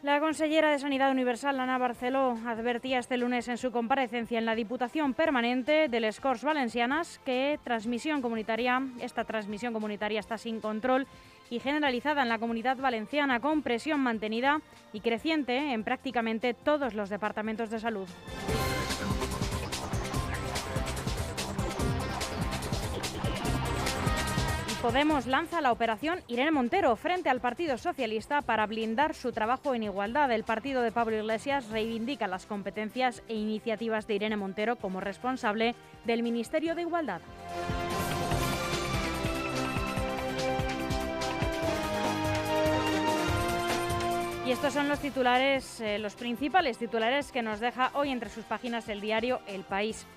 La 0.03 0.19
consellera 0.19 0.71
de 0.71 0.79
Sanidad 0.79 1.11
Universal, 1.11 1.59
Ana 1.59 1.77
Barceló, 1.77 2.35
advertía 2.47 2.97
este 2.97 3.17
lunes 3.17 3.47
en 3.47 3.59
su 3.59 3.71
comparecencia 3.71 4.39
en 4.39 4.45
la 4.45 4.55
Diputación 4.55 5.13
Permanente 5.13 5.89
de 5.89 5.99
Les 5.99 6.19
Valencianas 6.19 7.21
que 7.23 7.59
transmisión 7.63 8.19
comunitaria, 8.19 8.81
esta 8.99 9.25
transmisión 9.25 9.73
comunitaria 9.73 10.19
está 10.19 10.39
sin 10.39 10.59
control 10.59 11.05
y 11.51 11.59
generalizada 11.59 12.23
en 12.23 12.29
la 12.29 12.39
comunidad 12.39 12.77
valenciana 12.77 13.41
con 13.41 13.61
presión 13.61 13.99
mantenida 13.99 14.61
y 14.91 15.01
creciente 15.01 15.71
en 15.71 15.83
prácticamente 15.83 16.55
todos 16.55 16.95
los 16.95 17.11
departamentos 17.11 17.69
de 17.69 17.79
salud. 17.79 18.07
Podemos 24.81 25.27
lanza 25.27 25.61
la 25.61 25.71
operación 25.71 26.23
Irene 26.27 26.49
Montero 26.49 26.95
frente 26.95 27.29
al 27.29 27.39
Partido 27.39 27.77
Socialista 27.77 28.41
para 28.41 28.65
blindar 28.65 29.13
su 29.13 29.31
trabajo 29.31 29.75
en 29.75 29.83
igualdad. 29.83 30.31
El 30.31 30.43
partido 30.43 30.81
de 30.81 30.91
Pablo 30.91 31.17
Iglesias 31.17 31.69
reivindica 31.69 32.25
las 32.25 32.47
competencias 32.47 33.21
e 33.27 33.35
iniciativas 33.35 34.07
de 34.07 34.15
Irene 34.15 34.37
Montero 34.37 34.77
como 34.77 34.99
responsable 34.99 35.75
del 36.03 36.23
Ministerio 36.23 36.73
de 36.73 36.81
Igualdad. 36.81 37.21
Y 44.47 44.51
estos 44.51 44.73
son 44.73 44.89
los 44.89 44.97
titulares, 44.97 45.79
eh, 45.79 45.99
los 45.99 46.15
principales 46.15 46.79
titulares 46.79 47.31
que 47.31 47.43
nos 47.43 47.59
deja 47.59 47.91
hoy 47.93 48.09
entre 48.09 48.31
sus 48.31 48.45
páginas 48.45 48.89
el 48.89 48.99
diario 48.99 49.41
El 49.45 49.61
País. 49.61 50.07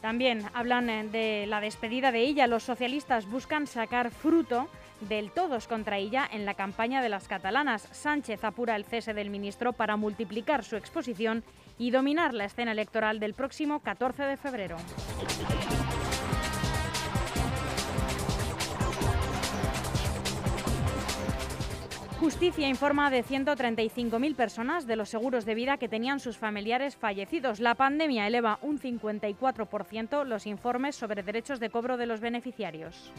También 0.00 0.42
hablan 0.54 0.90
eh, 0.90 1.08
de 1.10 1.46
la 1.46 1.60
despedida 1.60 2.12
de 2.12 2.20
ella. 2.20 2.46
Los 2.46 2.62
socialistas 2.62 3.26
buscan 3.26 3.66
sacar 3.66 4.10
fruto 4.10 4.68
del 5.00 5.30
todos 5.30 5.66
contra 5.66 5.98
ella 5.98 6.28
en 6.30 6.46
la 6.46 6.54
campaña 6.54 7.02
de 7.02 7.08
las 7.08 7.28
catalanas. 7.28 7.88
Sánchez 7.92 8.44
apura 8.44 8.76
el 8.76 8.84
cese 8.84 9.14
del 9.14 9.30
ministro 9.30 9.72
para 9.72 9.96
multiplicar 9.96 10.64
su 10.64 10.76
exposición 10.76 11.44
y 11.78 11.90
dominar 11.90 12.34
la 12.34 12.46
escena 12.46 12.72
electoral 12.72 13.20
del 13.20 13.34
próximo 13.34 13.80
14 13.80 14.22
de 14.22 14.36
febrero. 14.36 14.76
Justicia 22.18 22.66
informa 22.66 23.10
de 23.10 23.22
135.000 23.22 24.34
personas 24.34 24.86
de 24.86 24.96
los 24.96 25.10
seguros 25.10 25.44
de 25.44 25.54
vida 25.54 25.76
que 25.76 25.86
tenían 25.86 26.18
sus 26.18 26.38
familiares 26.38 26.96
fallecidos. 26.96 27.60
La 27.60 27.74
pandemia 27.74 28.26
eleva 28.26 28.58
un 28.62 28.80
54% 28.80 30.24
los 30.24 30.46
informes 30.46 30.96
sobre 30.96 31.22
derechos 31.22 31.60
de 31.60 31.68
cobro 31.68 31.98
de 31.98 32.06
los 32.06 32.20
beneficiarios. 32.20 33.12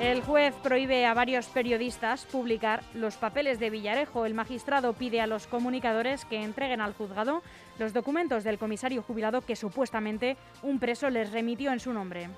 El 0.00 0.20
juez 0.20 0.54
prohíbe 0.62 1.06
a 1.06 1.14
varios 1.14 1.46
periodistas 1.46 2.26
publicar 2.26 2.82
los 2.92 3.16
papeles 3.16 3.58
de 3.58 3.70
Villarejo. 3.70 4.26
El 4.26 4.34
magistrado 4.34 4.92
pide 4.92 5.22
a 5.22 5.26
los 5.26 5.46
comunicadores 5.46 6.26
que 6.26 6.42
entreguen 6.42 6.82
al 6.82 6.92
juzgado 6.92 7.42
los 7.78 7.94
documentos 7.94 8.44
del 8.44 8.58
comisario 8.58 9.02
jubilado 9.02 9.40
que 9.40 9.56
supuestamente 9.56 10.36
un 10.62 10.78
preso 10.78 11.08
les 11.08 11.32
remitió 11.32 11.72
en 11.72 11.80
su 11.80 11.94
nombre. 11.94 12.28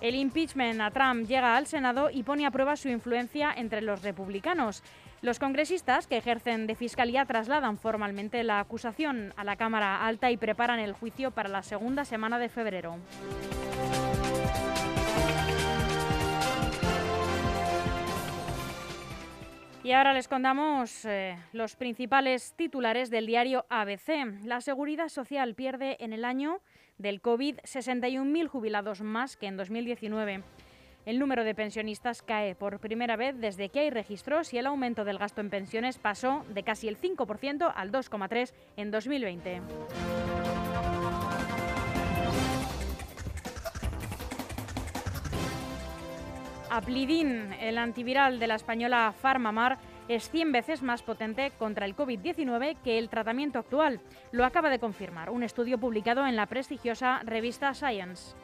El 0.00 0.16
impeachment 0.16 0.80
a 0.80 0.90
Trump 0.90 1.26
llega 1.26 1.56
al 1.56 1.66
Senado 1.68 2.10
y 2.10 2.24
pone 2.24 2.44
a 2.46 2.50
prueba 2.50 2.76
su 2.76 2.88
influencia 2.88 3.54
entre 3.56 3.80
los 3.80 4.02
republicanos. 4.02 4.82
Los 5.24 5.38
congresistas 5.38 6.06
que 6.06 6.18
ejercen 6.18 6.66
de 6.66 6.74
fiscalía 6.74 7.24
trasladan 7.24 7.78
formalmente 7.78 8.44
la 8.44 8.60
acusación 8.60 9.32
a 9.38 9.44
la 9.44 9.56
Cámara 9.56 10.06
Alta 10.06 10.30
y 10.30 10.36
preparan 10.36 10.78
el 10.80 10.92
juicio 10.92 11.30
para 11.30 11.48
la 11.48 11.62
segunda 11.62 12.04
semana 12.04 12.38
de 12.38 12.50
febrero. 12.50 12.98
Y 19.82 19.92
ahora 19.92 20.12
les 20.12 20.28
contamos 20.28 21.06
eh, 21.06 21.38
los 21.54 21.74
principales 21.76 22.52
titulares 22.54 23.08
del 23.08 23.24
diario 23.24 23.64
ABC. 23.70 24.44
La 24.44 24.60
seguridad 24.60 25.08
social 25.08 25.54
pierde 25.54 25.96
en 26.00 26.12
el 26.12 26.26
año 26.26 26.60
del 26.98 27.22
COVID 27.22 27.60
61.000 27.60 28.46
jubilados 28.46 29.00
más 29.00 29.38
que 29.38 29.46
en 29.46 29.56
2019. 29.56 30.42
El 31.06 31.18
número 31.18 31.44
de 31.44 31.54
pensionistas 31.54 32.22
cae 32.22 32.54
por 32.54 32.78
primera 32.80 33.16
vez 33.16 33.38
desde 33.38 33.68
que 33.68 33.80
hay 33.80 33.90
registros 33.90 34.54
y 34.54 34.58
el 34.58 34.66
aumento 34.66 35.04
del 35.04 35.18
gasto 35.18 35.42
en 35.42 35.50
pensiones 35.50 35.98
pasó 35.98 36.44
de 36.48 36.62
casi 36.62 36.88
el 36.88 36.98
5% 36.98 37.72
al 37.74 37.92
2,3% 37.92 38.52
en 38.76 38.90
2020. 38.90 39.60
Aplidin, 46.70 47.52
el 47.60 47.78
antiviral 47.78 48.40
de 48.40 48.46
la 48.46 48.56
española 48.56 49.14
Pharmamar, 49.20 49.78
es 50.08 50.28
100 50.30 50.52
veces 50.52 50.82
más 50.82 51.02
potente 51.02 51.52
contra 51.58 51.86
el 51.86 51.94
COVID-19 51.94 52.76
que 52.82 52.98
el 52.98 53.08
tratamiento 53.08 53.58
actual. 53.58 54.00
Lo 54.32 54.44
acaba 54.44 54.70
de 54.70 54.78
confirmar 54.78 55.30
un 55.30 55.42
estudio 55.42 55.78
publicado 55.78 56.26
en 56.26 56.34
la 56.34 56.46
prestigiosa 56.46 57.20
revista 57.24 57.74
Science. 57.74 58.34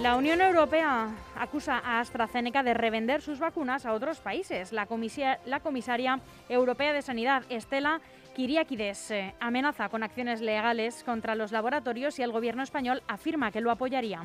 La 0.00 0.14
Unión 0.14 0.40
Europea 0.40 1.08
acusa 1.34 1.78
a 1.84 1.98
AstraZeneca 1.98 2.62
de 2.62 2.72
revender 2.72 3.20
sus 3.20 3.40
vacunas 3.40 3.84
a 3.84 3.92
otros 3.92 4.20
países. 4.20 4.72
La, 4.72 4.86
comisaria 4.86 6.20
europea 6.48 6.92
de 6.92 7.02
Sanidad, 7.02 7.42
Estela 7.48 8.00
Kiriakides, 8.36 9.10
eh, 9.10 9.34
amenaza 9.40 9.88
con 9.88 10.04
acciones 10.04 10.40
legales 10.40 11.02
contra 11.02 11.34
los 11.34 11.50
laboratorios 11.50 12.16
y 12.20 12.22
el 12.22 12.30
gobierno 12.30 12.62
español 12.62 13.02
afirma 13.08 13.50
que 13.50 13.60
lo 13.60 13.72
apoyaría. 13.72 14.22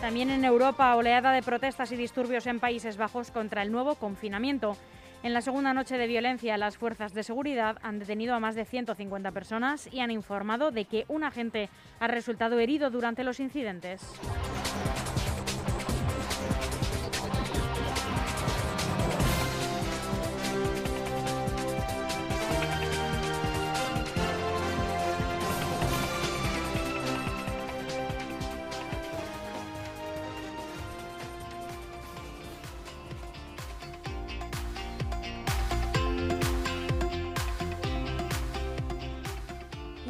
También 0.00 0.30
en 0.30 0.46
Europa, 0.46 0.96
oleada 0.96 1.32
de 1.32 1.42
protestas 1.42 1.92
y 1.92 1.96
disturbios 1.96 2.46
en 2.46 2.60
Países 2.60 2.96
Bajos 2.96 3.30
contra 3.30 3.62
el 3.62 3.70
nuevo 3.70 3.96
confinamiento. 3.96 4.78
En 5.24 5.32
la 5.32 5.40
segunda 5.40 5.72
noche 5.72 5.96
de 5.96 6.06
violencia, 6.06 6.58
las 6.58 6.76
fuerzas 6.76 7.14
de 7.14 7.22
seguridad 7.22 7.78
han 7.80 7.98
detenido 7.98 8.34
a 8.34 8.40
más 8.40 8.54
de 8.56 8.66
150 8.66 9.32
personas 9.32 9.88
y 9.90 10.00
han 10.00 10.10
informado 10.10 10.70
de 10.70 10.84
que 10.84 11.06
un 11.08 11.24
agente 11.24 11.70
ha 11.98 12.08
resultado 12.08 12.58
herido 12.58 12.90
durante 12.90 13.24
los 13.24 13.40
incidentes. 13.40 14.02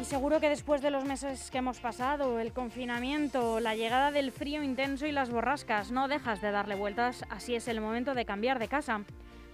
Seguro 0.05 0.39
que 0.39 0.49
después 0.49 0.81
de 0.83 0.91
los 0.91 1.03
meses 1.03 1.49
que 1.49 1.57
hemos 1.57 1.79
pasado, 1.79 2.39
el 2.39 2.53
confinamiento, 2.53 3.59
la 3.59 3.75
llegada 3.75 4.11
del 4.11 4.31
frío 4.31 4.61
intenso 4.61 5.07
y 5.07 5.11
las 5.11 5.31
borrascas, 5.31 5.89
no 5.89 6.07
dejas 6.07 6.41
de 6.41 6.51
darle 6.51 6.75
vueltas, 6.75 7.25
así 7.29 7.55
es 7.55 7.67
el 7.67 7.81
momento 7.81 8.13
de 8.13 8.25
cambiar 8.25 8.59
de 8.59 8.67
casa. 8.67 9.01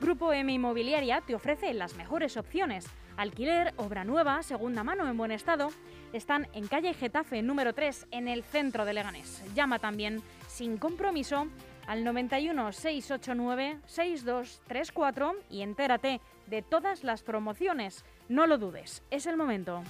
Grupo 0.01 0.33
M 0.33 0.51
Inmobiliaria 0.51 1.21
te 1.21 1.35
ofrece 1.35 1.73
las 1.73 1.95
mejores 1.95 2.35
opciones. 2.35 2.85
Alquiler, 3.15 3.73
obra 3.77 4.03
nueva, 4.03 4.43
segunda 4.43 4.83
mano 4.83 5.07
en 5.07 5.15
buen 5.15 5.31
estado. 5.31 5.69
Están 6.11 6.47
en 6.53 6.67
calle 6.67 6.93
Getafe 6.93 7.41
número 7.41 7.73
3 7.73 8.07
en 8.11 8.27
el 8.27 8.43
centro 8.43 8.83
de 8.83 8.93
Leganés. 8.93 9.43
Llama 9.55 9.79
también 9.79 10.21
sin 10.47 10.77
compromiso 10.77 11.47
al 11.87 12.03
91 12.03 12.71
689 12.73 13.79
6234 13.85 15.35
y 15.49 15.61
entérate 15.61 16.19
de 16.47 16.61
todas 16.61 17.03
las 17.03 17.23
promociones. 17.23 18.03
No 18.27 18.47
lo 18.47 18.57
dudes, 18.57 19.03
es 19.11 19.25
el 19.25 19.37
momento. 19.37 19.83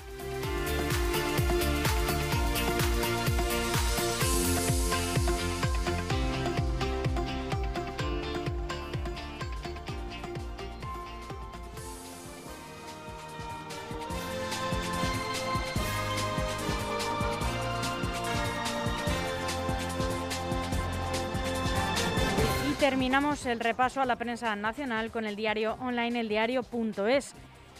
Terminamos 23.11 23.45
el 23.45 23.59
repaso 23.59 23.99
a 23.99 24.05
la 24.05 24.15
prensa 24.15 24.55
nacional 24.55 25.11
con 25.11 25.25
el 25.25 25.35
diario 25.35 25.73
online 25.81 26.21
eldiario.es. 26.21 27.35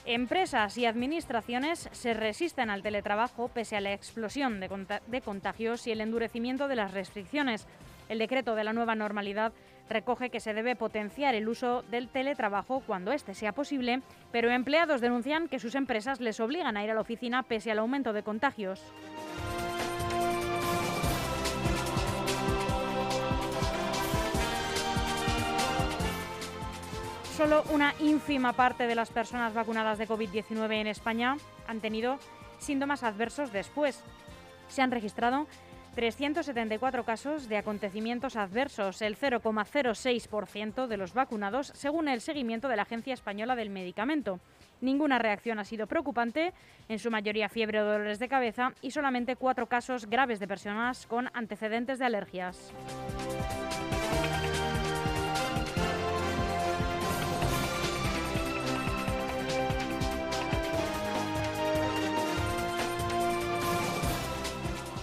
Empresas 0.06 0.78
y 0.78 0.86
administraciones 0.86 1.88
se 1.94 2.14
resisten 2.14 2.70
al 2.70 2.84
teletrabajo 2.84 3.48
pese 3.48 3.78
a 3.78 3.80
la 3.80 3.94
explosión 3.94 4.60
de, 4.60 5.22
contagios 5.22 5.88
y 5.88 5.92
el 5.92 6.02
endurecimiento 6.02 6.68
de 6.68 6.76
las 6.76 6.94
restricciones. 6.94 7.66
El 8.10 8.20
decreto 8.20 8.56
de 8.56 8.66
la 8.66 8.74
nueva 8.74 8.94
normalidad 8.96 9.54
recoge 9.90 10.32
que 10.32 10.42
se 10.42 10.54
debe 10.54 10.76
potenciar 10.76 11.34
el 11.34 11.48
uso 11.48 11.84
del 11.84 12.10
teletrabajo 12.10 12.84
cuando 12.86 13.14
éste 13.14 13.34
sea 13.34 13.54
posible, 13.54 14.02
pero 14.34 14.52
empleados 14.52 15.00
denuncian 15.00 15.48
que 15.48 15.60
sus 15.60 15.76
empresas 15.76 16.20
les 16.20 16.42
obligan 16.42 16.76
a 16.76 16.84
ir 16.84 16.92
a 16.92 16.94
la 16.94 17.00
oficina 17.00 17.44
pese 17.44 17.72
al 17.72 17.80
aumento 17.80 18.12
de 18.12 18.24
contagios. 18.24 18.84
Solo 27.42 27.64
una 27.72 27.96
ínfima 28.00 28.54
parte 28.54 28.86
de 28.86 28.94
las 28.94 29.10
personas 29.10 29.56
vacunadas 29.56 29.98
de 29.98 30.08
COVID-19 30.08 30.74
en 30.74 30.86
España 30.86 31.38
han 31.66 31.80
tenido 31.80 32.20
síntomas 32.60 33.02
adversos 33.02 33.52
después. 33.52 34.04
Se 34.68 34.84
han 34.84 34.92
registrado 34.92 35.48
374 35.96 37.04
casos 37.04 37.50
de 37.50 37.58
acontecimientos 37.58 38.36
adversos, 38.36 39.02
el 39.02 39.18
0,06% 39.18 40.86
de 40.86 40.98
los 40.98 41.16
vacunados, 41.16 41.72
según 41.74 42.10
el 42.10 42.22
seguimiento 42.22 42.68
de 42.68 42.76
la 42.76 42.84
Agencia 42.84 43.16
Española 43.16 43.56
del 43.56 43.72
Medicamento. 43.72 44.40
Ninguna 44.80 45.18
reacción 45.18 45.58
ha 45.58 45.66
sido 45.66 45.88
preocupante, 45.88 46.54
en 46.90 47.00
su 47.00 47.10
mayoría 47.10 47.50
fiebre 47.50 47.82
o 47.82 47.86
dolores 47.86 48.20
de 48.20 48.30
cabeza 48.30 48.74
y 48.84 48.92
solamente 48.92 49.36
cuatro 49.36 49.66
casos 49.66 50.06
graves 50.06 50.40
de 50.40 50.48
personas 50.48 51.08
con 51.08 51.32
antecedentes 51.34 51.98
de 51.98 52.06
alergias. 52.06 52.72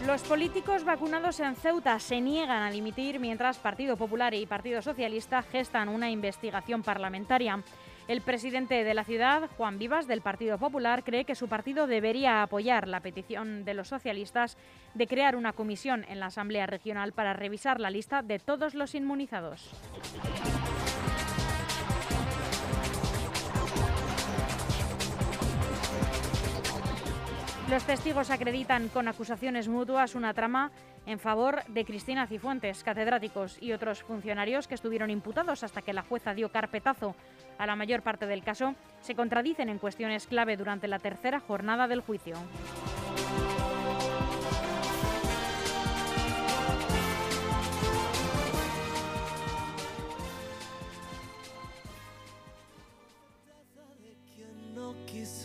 Los 0.09 0.23
políticos 0.23 0.85
vacunados 0.85 1.39
en 1.39 1.55
Ceuta 1.55 1.99
se 1.99 2.23
niegan 2.23 2.63
a 2.63 2.71
dimitir 2.71 3.21
mientras 3.21 3.59
Partido 3.59 3.99
Popular 3.99 4.33
y 4.33 4.47
Partido 4.47 4.81
Socialista 4.81 5.43
gestan 5.43 5.91
una 5.91 6.11
investigación 6.11 6.83
parlamentaria. 6.83 7.63
El 8.09 8.23
presidente 8.23 8.85
de 8.85 8.95
la 8.95 9.05
ciudad, 9.05 9.51
Juan 9.59 9.79
Vivas, 9.79 10.07
del 10.07 10.23
Partido 10.23 10.57
Popular, 10.57 11.05
cree 11.05 11.27
que 11.27 11.35
su 11.35 11.47
partido 11.47 11.87
debería 11.87 12.43
apoyar 12.43 12.89
la 12.89 13.01
petición 13.01 13.67
de 13.67 13.75
los 13.75 13.89
socialistas 13.89 14.57
de 14.95 15.07
crear 15.07 15.37
una 15.37 15.53
comisión 15.53 16.07
en 16.09 16.21
la 16.21 16.27
Asamblea 16.27 16.67
Regional 16.67 17.13
para 17.13 17.35
revisar 17.35 17.79
la 17.79 17.91
lista 17.91 18.23
de 18.23 18.39
todos 18.39 18.73
los 18.73 18.95
inmunizados. 18.95 19.71
Los 27.71 27.85
testigos 27.85 28.31
acreditan 28.31 28.89
con 28.89 29.09
acusaciones 29.09 29.69
mutuas 29.69 30.15
una 30.15 30.33
trama 30.33 30.71
en 31.05 31.19
favor 31.19 31.63
de 31.69 31.85
Cristina 31.85 32.27
Cifuentes, 32.27 32.83
catedráticos 32.83 33.59
y 33.61 33.73
otros 33.73 34.03
funcionarios 34.03 34.67
que 34.67 34.75
estuvieron 34.75 35.11
imputados 35.11 35.63
hasta 35.63 35.83
que 35.83 35.93
la 35.93 36.03
jueza 36.03 36.33
dio 36.33 36.51
carpetazo 36.51 37.15
a 37.59 37.67
la 37.67 37.77
mayor 37.77 38.03
parte 38.03 38.27
del 38.27 38.43
caso, 38.43 38.75
se 39.01 39.15
contradicen 39.15 39.69
en 39.69 39.79
cuestiones 39.79 40.27
clave 40.27 40.57
durante 40.57 40.89
la 40.89 40.99
tercera 40.99 41.41
jornada 41.41 41.87
del 41.89 42.01
juicio. 42.01 42.37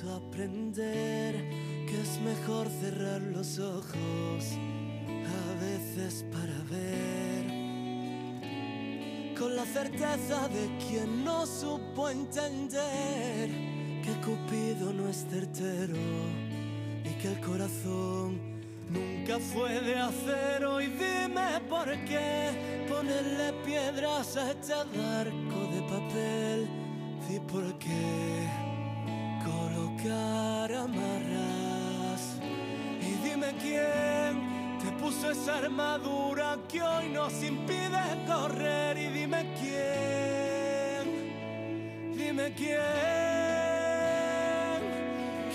aprender 0.03 1.72
es 1.95 2.19
mejor 2.21 2.67
cerrar 2.69 3.21
los 3.21 3.59
ojos 3.59 4.57
a 5.09 5.61
veces 5.61 6.25
para 6.31 6.53
ver 6.69 7.45
con 9.37 9.55
la 9.55 9.65
certeza 9.65 10.47
de 10.49 10.69
quien 10.87 11.23
no 11.23 11.45
supo 11.45 12.09
entender 12.09 13.49
que 14.03 14.11
Cupido 14.25 14.91
no 14.93 15.07
es 15.07 15.25
certero 15.29 15.95
y 17.03 17.09
que 17.21 17.27
el 17.29 17.39
corazón 17.39 18.39
nunca 18.89 19.39
fue 19.39 19.79
de 19.81 19.95
acero. 19.97 20.81
Y 20.81 20.87
dime 20.87 21.59
por 21.69 21.87
qué 22.05 22.85
ponerle 22.89 23.53
piedras 23.65 24.35
a 24.37 24.51
este 24.51 24.73
arco 24.73 25.59
de 25.73 25.81
papel. 25.89 26.67
Y 27.29 27.39
por 27.39 27.79
qué 27.79 28.49
colocar 29.43 30.71
amarras. 30.73 31.12
Quién 33.63 34.77
te 34.81 34.91
puso 35.01 35.31
esa 35.31 35.59
armadura 35.59 36.57
que 36.67 36.81
hoy 36.81 37.07
nos 37.07 37.41
impide 37.41 37.97
correr 38.27 38.97
y 38.97 39.07
dime 39.07 39.45
quién, 39.57 41.05
dime 42.13 42.53
quién, 42.57 42.79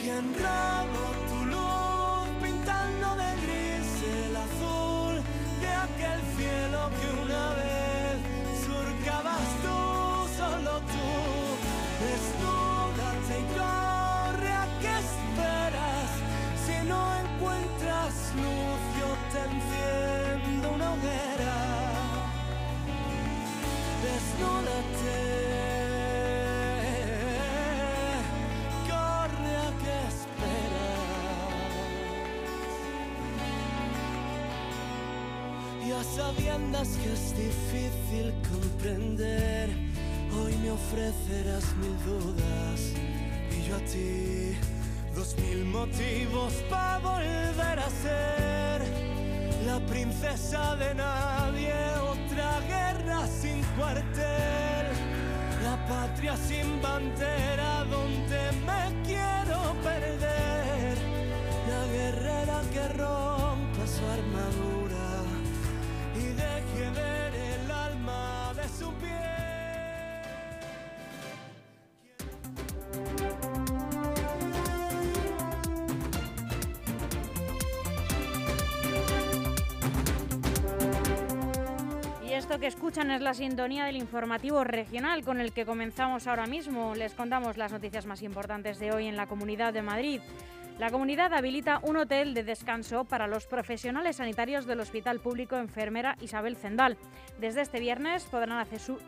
quién 0.00 0.34
robó 0.38 1.27
sabiendas 36.38 36.88
que 37.02 37.12
es 37.12 37.34
difícil 37.36 38.32
comprender. 38.50 39.68
Hoy 40.40 40.54
me 40.62 40.70
ofrecerás 40.70 41.64
mil 41.76 41.96
dudas 42.04 42.80
y 43.50 43.68
yo 43.68 43.76
a 43.76 43.80
ti 43.80 44.56
dos 45.14 45.34
mil 45.38 45.64
motivos 45.64 46.52
para 46.70 46.98
volver 46.98 47.78
a 47.78 47.90
ser 47.90 48.82
la 49.66 49.80
princesa 49.86 50.76
de 50.76 50.94
nadie, 50.94 51.74
otra 52.14 52.60
guerra 52.60 53.26
sin 53.26 53.62
cuartel, 53.76 54.86
la 55.64 55.76
patria 55.88 56.36
sin 56.36 56.80
bandera 56.80 57.84
donde 57.84 58.40
me 58.66 59.02
quiero 59.02 59.74
perder, 59.82 60.98
la 61.68 61.86
guerrera 61.92 62.62
que 62.72 62.88
que 82.60 82.66
escuchan 82.66 83.10
es 83.10 83.20
la 83.20 83.34
sintonía 83.34 83.84
del 83.84 83.96
informativo 83.96 84.64
regional 84.64 85.22
con 85.24 85.40
el 85.40 85.52
que 85.52 85.64
comenzamos 85.64 86.26
ahora 86.26 86.46
mismo. 86.46 86.94
Les 86.94 87.14
contamos 87.14 87.56
las 87.56 87.72
noticias 87.72 88.06
más 88.06 88.22
importantes 88.22 88.78
de 88.78 88.90
hoy 88.92 89.06
en 89.06 89.16
la 89.16 89.26
Comunidad 89.28 89.72
de 89.72 89.82
Madrid. 89.82 90.20
La 90.78 90.90
comunidad 90.90 91.34
habilita 91.34 91.80
un 91.82 91.96
hotel 91.96 92.34
de 92.34 92.44
descanso 92.44 93.04
para 93.04 93.26
los 93.26 93.46
profesionales 93.46 94.16
sanitarios 94.16 94.64
del 94.64 94.78
Hospital 94.78 95.18
Público 95.18 95.56
Enfermera 95.56 96.16
Isabel 96.20 96.56
Zendal. 96.56 96.96
Desde 97.40 97.62
este 97.62 97.80
viernes 97.80 98.24
podrán 98.26 98.58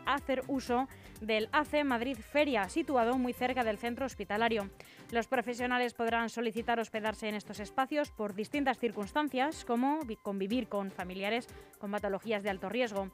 hacer, 0.05 0.43
uso 0.47 0.89
del 1.21 1.47
AC 1.53 1.85
Madrid 1.85 2.17
Feria, 2.17 2.67
situado 2.67 3.17
muy 3.17 3.31
cerca 3.31 3.63
del 3.63 3.77
centro 3.77 4.05
hospitalario. 4.05 4.69
Los 5.11 5.27
profesionales 5.27 5.93
podrán 5.93 6.29
solicitar 6.29 6.77
hospedarse 6.79 7.29
en 7.29 7.35
estos 7.35 7.61
espacios 7.61 8.11
por 8.11 8.33
distintas 8.33 8.77
circunstancias, 8.77 9.63
como 9.63 9.99
vi- 10.05 10.17
convivir 10.17 10.67
con 10.67 10.91
familiares 10.91 11.47
con 11.79 11.91
patologías 11.91 12.43
de 12.43 12.49
alto 12.49 12.67
riesgo. 12.67 13.09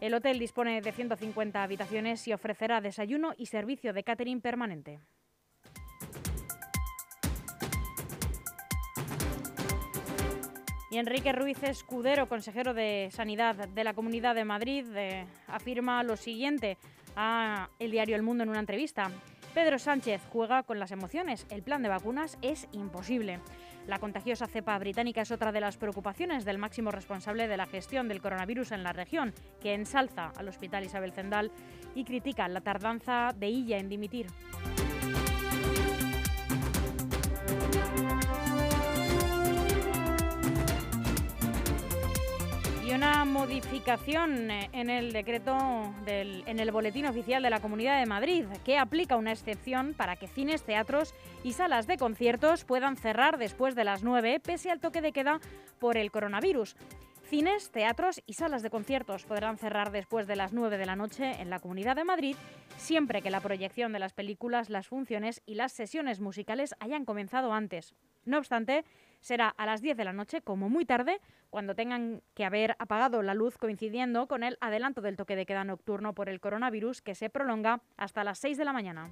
El 0.00 0.14
hotel 0.14 0.38
dispone 0.38 0.80
de 0.80 0.92
150 0.92 1.62
habitaciones 1.62 2.26
y 2.26 2.32
ofrecerá 2.32 2.80
desayuno 2.80 3.34
y 3.36 3.46
servicio 3.46 3.92
de 3.92 4.02
catering 4.02 4.40
permanente. 4.40 4.98
Y 10.90 10.98
Enrique 10.98 11.32
Ruiz 11.32 11.62
Escudero, 11.62 12.28
consejero 12.28 12.74
de 12.74 13.10
Sanidad 13.12 13.68
de 13.68 13.84
la 13.84 13.94
Comunidad 13.94 14.34
de 14.34 14.44
Madrid, 14.44 14.86
eh, 14.96 15.24
afirma 15.46 16.02
lo 16.02 16.16
siguiente 16.16 16.78
a 17.14 17.68
el 17.78 17.90
diario 17.90 18.16
El 18.16 18.22
Mundo 18.22 18.42
en 18.42 18.48
una 18.48 18.58
entrevista. 18.58 19.10
Pedro 19.54 19.78
Sánchez 19.78 20.22
juega 20.32 20.62
con 20.62 20.78
las 20.78 20.92
emociones. 20.92 21.46
El 21.50 21.62
plan 21.62 21.82
de 21.82 21.90
vacunas 21.90 22.38
es 22.40 22.68
imposible. 22.72 23.38
La 23.86 23.98
contagiosa 23.98 24.46
cepa 24.46 24.78
británica 24.78 25.22
es 25.22 25.30
otra 25.30 25.52
de 25.52 25.60
las 25.60 25.76
preocupaciones 25.76 26.44
del 26.44 26.58
máximo 26.58 26.90
responsable 26.90 27.48
de 27.48 27.56
la 27.56 27.66
gestión 27.66 28.08
del 28.08 28.20
coronavirus 28.20 28.72
en 28.72 28.82
la 28.82 28.92
región, 28.92 29.34
que 29.60 29.74
ensalza 29.74 30.32
al 30.36 30.48
Hospital 30.48 30.84
Isabel 30.84 31.12
Zendal 31.12 31.50
y 31.94 32.04
critica 32.04 32.46
la 32.48 32.60
tardanza 32.60 33.34
de 33.36 33.48
Illa 33.48 33.78
en 33.78 33.88
dimitir. 33.88 34.26
Y 42.90 42.92
una 42.92 43.24
modificación 43.24 44.50
eh, 44.50 44.68
en 44.72 44.90
el 44.90 45.12
decreto 45.12 45.56
del, 46.04 46.42
en 46.46 46.58
el 46.58 46.72
boletín 46.72 47.06
oficial 47.06 47.40
de 47.40 47.48
la 47.48 47.60
Comunidad 47.60 48.00
de 48.00 48.06
Madrid, 48.06 48.46
que 48.64 48.78
aplica 48.78 49.14
una 49.14 49.30
excepción 49.30 49.94
para 49.94 50.16
que 50.16 50.26
cines, 50.26 50.64
teatros 50.64 51.14
y 51.44 51.52
salas 51.52 51.86
de 51.86 51.98
conciertos 51.98 52.64
puedan 52.64 52.96
cerrar 52.96 53.38
después 53.38 53.76
de 53.76 53.84
las 53.84 54.02
9, 54.02 54.40
pese 54.40 54.72
al 54.72 54.80
toque 54.80 55.02
de 55.02 55.12
queda 55.12 55.38
por 55.78 55.96
el 55.96 56.10
coronavirus. 56.10 56.74
Cines, 57.28 57.70
teatros 57.70 58.22
y 58.26 58.32
salas 58.32 58.62
de 58.64 58.70
conciertos 58.70 59.24
podrán 59.24 59.56
cerrar 59.56 59.92
después 59.92 60.26
de 60.26 60.34
las 60.34 60.52
9 60.52 60.76
de 60.76 60.86
la 60.86 60.96
noche 60.96 61.40
en 61.40 61.48
la 61.48 61.60
Comunidad 61.60 61.94
de 61.94 62.02
Madrid, 62.02 62.34
siempre 62.76 63.22
que 63.22 63.30
la 63.30 63.40
proyección 63.40 63.92
de 63.92 64.00
las 64.00 64.14
películas, 64.14 64.68
las 64.68 64.88
funciones 64.88 65.42
y 65.46 65.54
las 65.54 65.70
sesiones 65.70 66.18
musicales 66.18 66.74
hayan 66.80 67.04
comenzado 67.04 67.52
antes. 67.52 67.94
No 68.24 68.38
obstante, 68.38 68.84
será 69.20 69.48
a 69.48 69.66
las 69.66 69.82
10 69.82 69.96
de 69.96 70.04
la 70.04 70.12
noche, 70.12 70.42
como 70.42 70.68
muy 70.68 70.84
tarde, 70.84 71.20
cuando 71.50 71.74
tengan 71.74 72.22
que 72.34 72.44
haber 72.44 72.76
apagado 72.78 73.22
la 73.22 73.34
luz 73.34 73.58
coincidiendo 73.58 74.26
con 74.26 74.42
el 74.42 74.56
adelanto 74.60 75.00
del 75.00 75.16
toque 75.16 75.36
de 75.36 75.46
queda 75.46 75.64
nocturno 75.64 76.14
por 76.14 76.28
el 76.28 76.40
coronavirus 76.40 77.02
que 77.02 77.14
se 77.14 77.30
prolonga 77.30 77.82
hasta 77.96 78.24
las 78.24 78.38
6 78.38 78.58
de 78.58 78.64
la 78.64 78.72
mañana. 78.72 79.10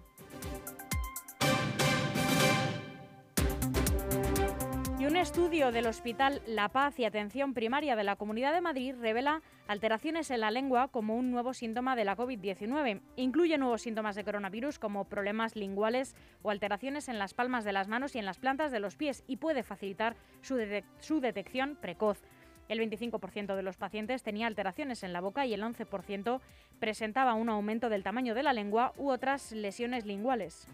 Estudio 5.21 5.73
del 5.73 5.89
Hospital 5.89 6.41
La 6.47 6.69
Paz 6.69 7.01
y 7.01 7.05
Atención 7.05 7.53
Primaria 7.53 7.97
de 7.97 8.05
la 8.05 8.15
Comunidad 8.15 8.53
de 8.53 8.61
Madrid 8.61 8.95
revela 9.01 9.43
alteraciones 9.67 10.31
en 10.31 10.41
la 10.41 10.53
lengua 10.53 10.89
como 10.89 11.17
un 11.17 11.33
nuevo 11.33 11.55
síntoma 11.55 11.97
de 11.97 12.05
la 12.05 12.17
COVID-19. 12.17 13.01
Incluye 13.17 13.59
nuevos 13.59 13.83
síntomas 13.83 14.15
de 14.15 14.23
coronavirus 14.23 14.79
como 14.79 15.07
problemas 15.07 15.57
linguales 15.57 16.15
o 16.43 16.51
alteraciones 16.51 17.09
en 17.09 17.19
las 17.19 17.35
palmas 17.35 17.65
de 17.65 17.73
las 17.73 17.89
manos 17.89 18.15
y 18.15 18.21
en 18.21 18.27
las 18.27 18.39
plantas 18.39 18.71
de 18.71 18.79
los 18.79 18.95
pies 18.95 19.25
y 19.27 19.39
puede 19.39 19.65
facilitar 19.65 20.15
su, 20.41 20.57
su 21.01 21.21
detección 21.21 21.77
precoz. 21.81 22.23
El 22.69 22.79
25% 22.79 23.57
de 23.57 23.63
los 23.63 23.77
pacientes 23.77 24.23
tenía 24.23 24.47
alteraciones 24.47 25.03
en 25.03 25.13
la 25.13 25.21
boca 25.21 25.47
y 25.47 25.53
el 25.53 25.63
11% 25.63 26.41
presentaba 26.79 27.35
un 27.35 27.49
aumento 27.49 27.89
del 27.89 28.05
tamaño 28.05 28.37
de 28.37 28.45
la 28.45 28.53
lengua 28.53 28.93
u 28.97 29.11
otras 29.11 29.51
lesiones 29.51 30.07
linguales. 30.07 30.69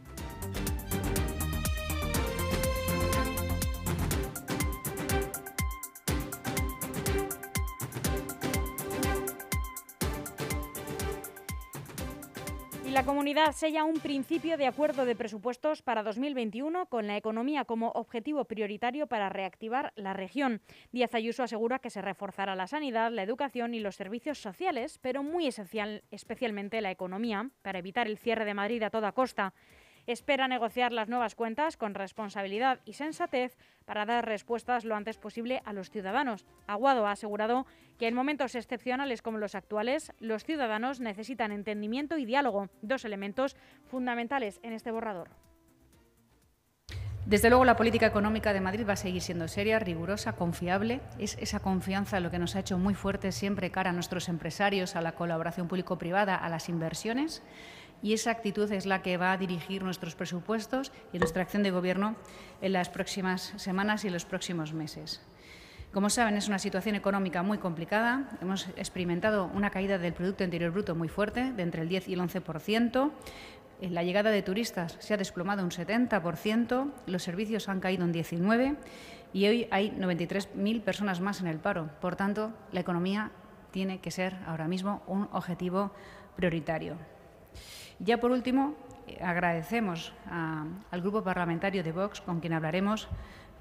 La 12.95 13.05
comunidad 13.05 13.51
sella 13.51 13.83
un 13.83 13.99
principio 13.99 14.57
de 14.57 14.69
acuerdo 14.69 15.05
de 15.05 15.17
presupuestos 15.17 15.83
para 15.83 16.05
2021 16.05 16.87
con 16.87 17.09
la 17.09 17.17
economía 17.17 17.65
como 17.65 17.89
objetivo 17.89 18.45
prioritario 18.45 19.09
para 19.09 19.29
reactivar 19.29 19.93
la 19.97 20.13
región. 20.13 20.61
Díaz 20.93 21.13
Ayuso 21.13 21.43
asegura 21.43 21.81
que 21.81 21.91
se 21.91 22.03
reforzará 22.03 22.55
la 22.55 22.69
sanidad, 22.69 23.11
la 23.11 23.25
educación 23.25 23.75
y 23.75 23.81
los 23.81 23.97
servicios 23.97 24.39
sociales, 24.39 25.01
pero 25.03 25.25
muy 25.25 25.49
esencial, 25.49 26.05
especialmente 26.13 26.81
la 26.83 26.93
economía, 26.93 27.51
para 27.63 27.81
evitar 27.81 28.07
el 28.07 28.17
cierre 28.17 28.45
de 28.45 28.55
Madrid 28.55 28.85
a 28.85 28.91
toda 28.91 29.11
costa. 29.11 29.55
Espera 30.07 30.49
negociar 30.49 30.93
las 30.93 31.09
nuevas 31.09 31.35
cuentas 31.35 31.77
con 31.77 31.95
responsabilidad 31.95 32.81
y 32.85 32.95
sensatez 32.95 33.57
para 33.85 34.07
dar 34.07 34.27
respuestas 34.27 34.85
lo 34.85 34.95
antes 34.95 35.19
posible 35.19 35.63
a 35.65 35.73
los 35.73 35.91
ciudadanos. 35.91 36.47
Aguado 36.67 37.07
ha 37.07 37.13
asegurado 37.13 37.67
que 37.99 38.09
en 38.09 38.15
momentos 38.15 38.55
excepcionales 38.55 39.23
como 39.23 39.39
los 39.39 39.55
actuales, 39.55 40.13
los 40.19 40.45
ciudadanos 40.45 41.01
necesitan 41.01 41.53
entendimiento 41.53 42.19
y 42.19 42.25
diálogo, 42.25 42.69
dos 42.83 43.05
elementos 43.05 43.57
fundamentales 43.87 44.61
en 44.63 44.73
este 44.73 44.91
borrador. 44.91 45.31
Desde 47.27 47.49
luego, 47.49 47.65
la 47.65 47.77
política 47.77 48.05
económica 48.05 48.53
de 48.53 48.61
Madrid 48.61 48.87
va 48.87 48.93
a 48.93 48.97
seguir 48.97 49.23
siendo 49.23 49.49
seria, 49.49 49.79
rigurosa, 49.79 50.35
confiable. 50.35 51.01
Es 51.19 51.39
esa 51.41 51.59
confianza 51.59 52.21
lo 52.21 52.31
que 52.31 52.39
nos 52.39 52.55
ha 52.55 52.61
hecho 52.61 52.77
muy 52.77 52.93
fuertes 52.93 53.35
siempre 53.35 53.71
cara 53.71 53.91
a 53.91 53.93
nuestros 53.95 54.29
empresarios, 54.29 54.95
a 54.95 55.01
la 55.01 55.13
colaboración 55.13 55.67
público-privada, 55.67 56.37
a 56.37 56.51
las 56.51 56.69
inversiones. 56.69 57.43
Y 58.05 58.13
esa 58.13 58.33
actitud 58.33 58.71
es 58.71 58.85
la 58.85 59.01
que 59.01 59.17
va 59.17 59.33
a 59.33 59.39
dirigir 59.39 59.83
nuestros 59.83 60.15
presupuestos 60.15 60.93
y 61.15 61.19
nuestra 61.19 61.43
acción 61.43 61.63
de 61.63 61.71
Gobierno 61.71 62.17
en 62.61 62.75
las 62.75 62.91
próximas 62.91 63.55
semanas 63.57 64.05
y 64.05 64.09
en 64.09 64.13
los 64.13 64.27
próximos 64.27 64.75
meses. 64.75 65.23
Como 65.91 66.11
saben, 66.11 66.37
es 66.37 66.47
una 66.47 66.59
situación 66.59 66.97
económica 66.97 67.43
muy 67.43 67.57
complicada. 67.57 68.29
Hemos 68.43 68.69
experimentado 68.77 69.51
una 69.55 69.71
caída 69.71 69.97
del 69.97 70.13
Producto 70.13 70.45
Interior 70.45 70.71
Bruto 70.71 70.95
muy 70.95 71.09
fuerte, 71.09 71.51
de 71.53 71.63
entre 71.63 71.81
el 71.81 71.89
10 71.89 72.09
y 72.09 72.13
el 72.13 72.21
11%. 72.21 73.11
Eh, 73.81 73.89
la 73.89 74.03
llegada 74.03 74.31
de 74.31 74.43
turistas 74.43 74.99
se 75.01 75.15
ha 75.15 75.17
desplomado 75.17 75.65
un 75.65 75.71
70%, 75.71 76.93
los 77.07 77.23
servicios 77.23 77.71
han 77.71 77.81
caído 77.81 78.05
un 78.05 78.13
19% 78.13 78.77
y 79.33 79.47
hoy 79.47 79.67
hay 79.71 79.93
93.000 79.93 80.83
personas 80.83 81.23
más 81.23 81.41
en 81.41 81.47
el 81.47 81.57
paro. 81.57 81.89
Por 82.03 82.17
tanto, 82.17 82.53
la 82.71 82.81
economía 82.81 83.31
tiene 83.71 84.01
que 84.01 84.11
ser 84.11 84.37
ahora 84.47 84.69
mismo 84.69 85.03
un 85.07 85.27
objetivo 85.33 85.91
prioritario. 86.37 86.99
Ya 88.05 88.19
por 88.19 88.31
último, 88.31 88.75
eh, 89.07 89.19
agradecemos 89.23 90.13
al 90.31 91.01
grupo 91.01 91.23
parlamentario 91.23 91.83
de 91.83 91.93
Vox, 91.93 92.21
con 92.21 92.41
quien 92.41 92.53
hablaremos, 92.53 93.09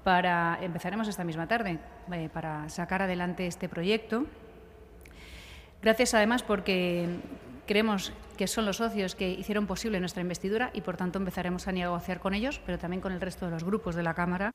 para 0.02 0.58
empezaremos 0.60 1.08
esta 1.08 1.24
misma 1.24 1.48
tarde 1.48 1.78
eh, 2.12 2.28
para 2.32 2.68
sacar 2.68 3.00
adelante 3.00 3.46
este 3.46 3.70
proyecto. 3.70 4.26
Gracias 5.80 6.12
además 6.12 6.42
porque 6.42 7.20
Creemos 7.66 8.12
que 8.36 8.46
son 8.46 8.66
los 8.66 8.76
socios 8.76 9.14
que 9.14 9.30
hicieron 9.30 9.66
posible 9.66 9.98
nuestra 9.98 10.20
investidura 10.20 10.70
y, 10.74 10.82
por 10.82 10.98
tanto, 10.98 11.18
empezaremos 11.18 11.66
a 11.66 11.72
negociar 11.72 12.20
con 12.20 12.34
ellos, 12.34 12.60
pero 12.66 12.78
también 12.78 13.00
con 13.00 13.12
el 13.12 13.20
resto 13.20 13.46
de 13.46 13.52
los 13.52 13.64
grupos 13.64 13.94
de 13.94 14.02
la 14.02 14.12
Cámara. 14.12 14.50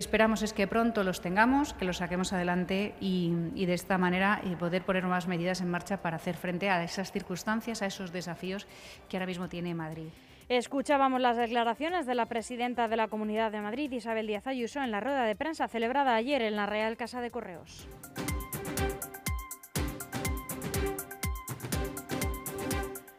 Esperamos 0.00 0.42
es 0.42 0.52
que 0.52 0.66
pronto 0.66 1.04
los 1.04 1.20
tengamos, 1.20 1.72
que 1.72 1.84
los 1.84 1.98
saquemos 1.98 2.32
adelante 2.32 2.94
y, 3.00 3.30
de 3.54 3.74
esta 3.74 3.96
manera 3.96 4.40
eh, 4.44 4.56
poder 4.56 4.84
poner 4.84 5.04
nuevas 5.04 5.28
medidas 5.28 5.60
en 5.60 5.70
marcha 5.70 6.02
para 6.02 6.16
hacer 6.16 6.36
frente 6.36 6.68
a 6.68 6.82
esas 6.82 7.12
circunstancias, 7.12 7.80
a 7.80 7.86
esos 7.86 8.12
desafíos 8.12 8.66
que 9.08 9.16
ahora 9.16 9.26
mismo 9.26 9.48
tiene 9.48 9.72
Madrid. 9.72 10.08
Escuchábamos 10.48 11.20
las 11.20 11.36
declaraciones 11.36 12.06
de 12.06 12.16
la 12.16 12.26
presidenta 12.26 12.88
de 12.88 12.96
la 12.96 13.08
Comunidad 13.08 13.52
de 13.52 13.60
Madrid, 13.60 13.90
Isabel 13.92 14.26
Díaz 14.26 14.46
Ayuso, 14.48 14.82
en 14.82 14.90
la 14.90 15.00
rueda 15.00 15.24
de 15.24 15.36
prensa 15.36 15.68
celebrada 15.68 16.16
ayer 16.16 16.42
en 16.42 16.56
la 16.56 16.66
Real 16.66 16.96
Casa 16.96 17.20
de 17.20 17.30
Correos. 17.30 17.88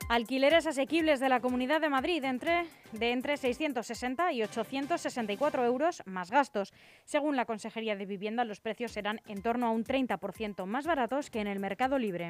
Alquileres 0.08 0.68
asequibles 0.68 1.20
de 1.20 1.30
la 1.30 1.40
Comunidad 1.40 1.82
de 1.82 1.90
Madrid 1.90 2.24
entre, 2.26 2.68
de 2.92 3.12
entre 3.12 3.38
660 3.38 4.34
y 4.34 4.44
864 4.44 5.66
euros 5.66 6.04
más 6.06 6.30
gastos. 6.30 6.74
Según 7.06 7.36
la 7.36 7.46
Consejería 7.46 7.96
de 7.96 8.06
Vivienda, 8.06 8.46
los 8.46 8.60
precios 8.60 8.92
serán 8.92 9.20
en 9.26 9.42
torno 9.42 9.66
a 9.66 9.72
un 9.72 9.84
30% 9.84 10.68
más 10.68 10.86
baratos 10.86 11.32
que 11.32 11.40
en 11.40 11.48
el 11.48 11.60
mercado 11.60 11.98
libre. 11.98 12.30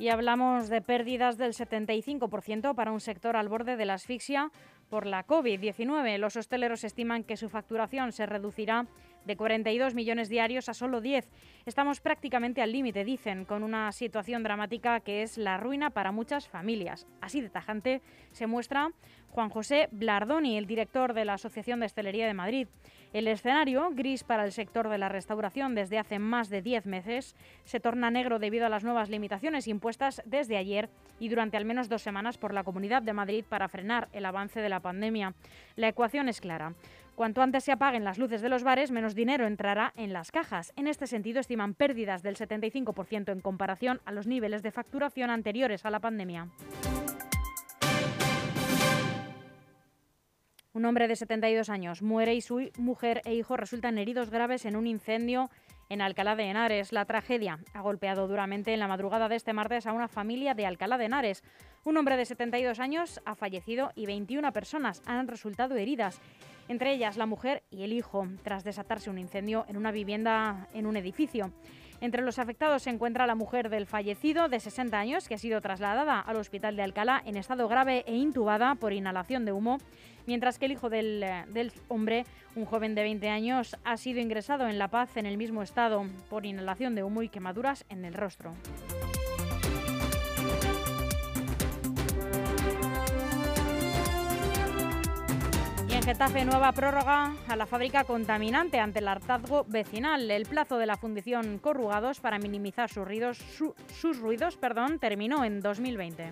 Y 0.00 0.08
hablamos 0.08 0.68
de 0.68 0.82
pérdidas 0.82 1.38
del 1.38 1.52
75% 1.52 2.74
para 2.74 2.90
un 2.90 3.00
sector 3.00 3.36
al 3.36 3.48
borde 3.48 3.76
de 3.76 3.84
la 3.84 3.94
asfixia 3.94 4.50
por 4.90 5.06
la 5.06 5.24
COVID-19. 5.24 6.18
Los 6.18 6.36
hosteleros 6.36 6.82
estiman 6.82 7.22
que 7.22 7.36
su 7.36 7.48
facturación 7.48 8.12
se 8.12 8.26
reducirá 8.26 8.86
de 9.24 9.36
42 9.36 9.94
millones 9.94 10.28
diarios 10.28 10.68
a 10.68 10.74
solo 10.74 11.00
10. 11.00 11.28
Estamos 11.66 12.00
prácticamente 12.00 12.62
al 12.62 12.72
límite, 12.72 13.04
dicen, 13.04 13.44
con 13.44 13.62
una 13.62 13.90
situación 13.92 14.42
dramática 14.42 15.00
que 15.00 15.22
es 15.22 15.38
la 15.38 15.56
ruina 15.56 15.90
para 15.90 16.12
muchas 16.12 16.48
familias. 16.48 17.06
Así 17.20 17.40
de 17.40 17.50
tajante 17.50 18.02
se 18.32 18.46
muestra 18.46 18.90
Juan 19.34 19.50
José 19.50 19.88
Blardoni, 19.90 20.56
el 20.56 20.66
director 20.66 21.12
de 21.12 21.24
la 21.24 21.34
Asociación 21.34 21.80
de 21.80 21.86
Estelería 21.86 22.26
de 22.26 22.34
Madrid. 22.34 22.68
El 23.12 23.28
escenario, 23.28 23.90
gris 23.92 24.24
para 24.24 24.44
el 24.44 24.52
sector 24.52 24.88
de 24.88 24.98
la 24.98 25.08
restauración 25.08 25.74
desde 25.74 25.98
hace 25.98 26.18
más 26.18 26.50
de 26.50 26.62
10 26.62 26.86
meses, 26.86 27.36
se 27.64 27.80
torna 27.80 28.10
negro 28.10 28.38
debido 28.38 28.66
a 28.66 28.68
las 28.68 28.84
nuevas 28.84 29.08
limitaciones 29.08 29.68
impuestas 29.68 30.22
desde 30.24 30.56
ayer 30.56 30.88
y 31.18 31.28
durante 31.28 31.56
al 31.56 31.64
menos 31.64 31.88
dos 31.88 32.02
semanas 32.02 32.38
por 32.38 32.54
la 32.54 32.64
Comunidad 32.64 33.02
de 33.02 33.12
Madrid 33.12 33.44
para 33.48 33.68
frenar 33.68 34.08
el 34.12 34.24
avance 34.24 34.60
de 34.60 34.68
la 34.68 34.80
pandemia. 34.80 35.34
La 35.76 35.88
ecuación 35.88 36.28
es 36.28 36.40
clara. 36.40 36.74
Cuanto 37.14 37.42
antes 37.42 37.62
se 37.62 37.70
apaguen 37.70 38.04
las 38.04 38.18
luces 38.18 38.42
de 38.42 38.48
los 38.48 38.64
bares, 38.64 38.90
menos 38.90 39.14
dinero 39.14 39.46
entrará 39.46 39.92
en 39.96 40.12
las 40.12 40.32
cajas. 40.32 40.72
En 40.74 40.88
este 40.88 41.06
sentido, 41.06 41.38
estiman 41.38 41.74
pérdidas 41.74 42.22
del 42.24 42.36
75% 42.36 43.30
en 43.30 43.40
comparación 43.40 44.00
a 44.04 44.10
los 44.10 44.26
niveles 44.26 44.62
de 44.62 44.72
facturación 44.72 45.30
anteriores 45.30 45.84
a 45.84 45.90
la 45.90 46.00
pandemia. 46.00 46.48
Un 50.72 50.84
hombre 50.86 51.06
de 51.06 51.14
72 51.14 51.70
años 51.70 52.02
muere 52.02 52.34
y 52.34 52.40
su 52.40 52.68
mujer 52.78 53.22
e 53.24 53.34
hijo 53.34 53.56
resultan 53.56 53.96
heridos 53.96 54.30
graves 54.30 54.64
en 54.64 54.74
un 54.74 54.88
incendio 54.88 55.50
en 55.88 56.00
Alcalá 56.00 56.36
de 56.36 56.44
Henares. 56.44 56.92
La 56.92 57.04
tragedia 57.04 57.58
ha 57.72 57.80
golpeado 57.80 58.28
duramente 58.28 58.72
en 58.72 58.80
la 58.80 58.88
madrugada 58.88 59.28
de 59.28 59.36
este 59.36 59.52
martes 59.52 59.86
a 59.86 59.92
una 59.92 60.08
familia 60.08 60.54
de 60.54 60.66
Alcalá 60.66 60.98
de 60.98 61.06
Henares. 61.06 61.42
Un 61.84 61.96
hombre 61.96 62.16
de 62.16 62.24
72 62.24 62.80
años 62.80 63.20
ha 63.24 63.34
fallecido 63.34 63.92
y 63.94 64.06
21 64.06 64.52
personas 64.52 65.02
han 65.06 65.28
resultado 65.28 65.76
heridas, 65.76 66.20
entre 66.68 66.92
ellas 66.92 67.16
la 67.16 67.26
mujer 67.26 67.62
y 67.70 67.82
el 67.82 67.92
hijo, 67.92 68.26
tras 68.42 68.64
desatarse 68.64 69.10
un 69.10 69.18
incendio 69.18 69.64
en 69.68 69.76
una 69.76 69.92
vivienda 69.92 70.68
en 70.72 70.86
un 70.86 70.96
edificio. 70.96 71.52
Entre 72.00 72.22
los 72.22 72.38
afectados 72.38 72.82
se 72.82 72.90
encuentra 72.90 73.26
la 73.26 73.34
mujer 73.34 73.70
del 73.70 73.86
fallecido 73.86 74.48
de 74.48 74.60
60 74.60 74.98
años, 74.98 75.28
que 75.28 75.34
ha 75.34 75.38
sido 75.38 75.60
trasladada 75.60 76.20
al 76.20 76.36
hospital 76.36 76.76
de 76.76 76.82
Alcalá 76.82 77.22
en 77.24 77.36
estado 77.36 77.68
grave 77.68 78.04
e 78.06 78.14
intubada 78.14 78.74
por 78.74 78.92
inhalación 78.92 79.44
de 79.44 79.52
humo, 79.52 79.78
mientras 80.26 80.58
que 80.58 80.66
el 80.66 80.72
hijo 80.72 80.90
del, 80.90 81.22
eh, 81.22 81.70
hombre, 81.88 82.24
un 82.56 82.64
joven 82.64 82.94
de 82.94 83.02
20 83.02 83.28
años, 83.28 83.76
ha 83.84 83.96
sido 83.96 84.20
ingresado 84.20 84.68
en 84.68 84.78
La 84.78 84.88
Paz 84.88 85.16
en 85.16 85.26
el 85.26 85.36
mismo 85.36 85.62
estado 85.62 86.04
por 86.28 86.46
inhalación 86.46 86.94
de 86.94 87.02
humo 87.02 87.22
y 87.22 87.28
quemaduras 87.28 87.84
en 87.88 88.04
el 88.04 88.14
rostro. 88.14 88.54
Getafe 96.04 96.44
nueva 96.44 96.70
prórroga 96.72 97.32
a 97.48 97.56
la 97.56 97.64
fábrica 97.64 98.04
contaminante 98.04 98.78
ante 98.78 98.98
el 98.98 99.08
hartazgo 99.08 99.64
vecinal. 99.66 100.30
El 100.30 100.44
plazo 100.44 100.76
de 100.76 100.84
la 100.84 100.98
Fundición 100.98 101.58
Corrugados 101.58 102.20
para 102.20 102.38
minimizar 102.38 102.90
sus 102.90 104.18
ruidos, 104.18 104.58
perdón, 104.58 104.98
terminó 104.98 105.46
en 105.46 105.60
2020. 105.60 106.30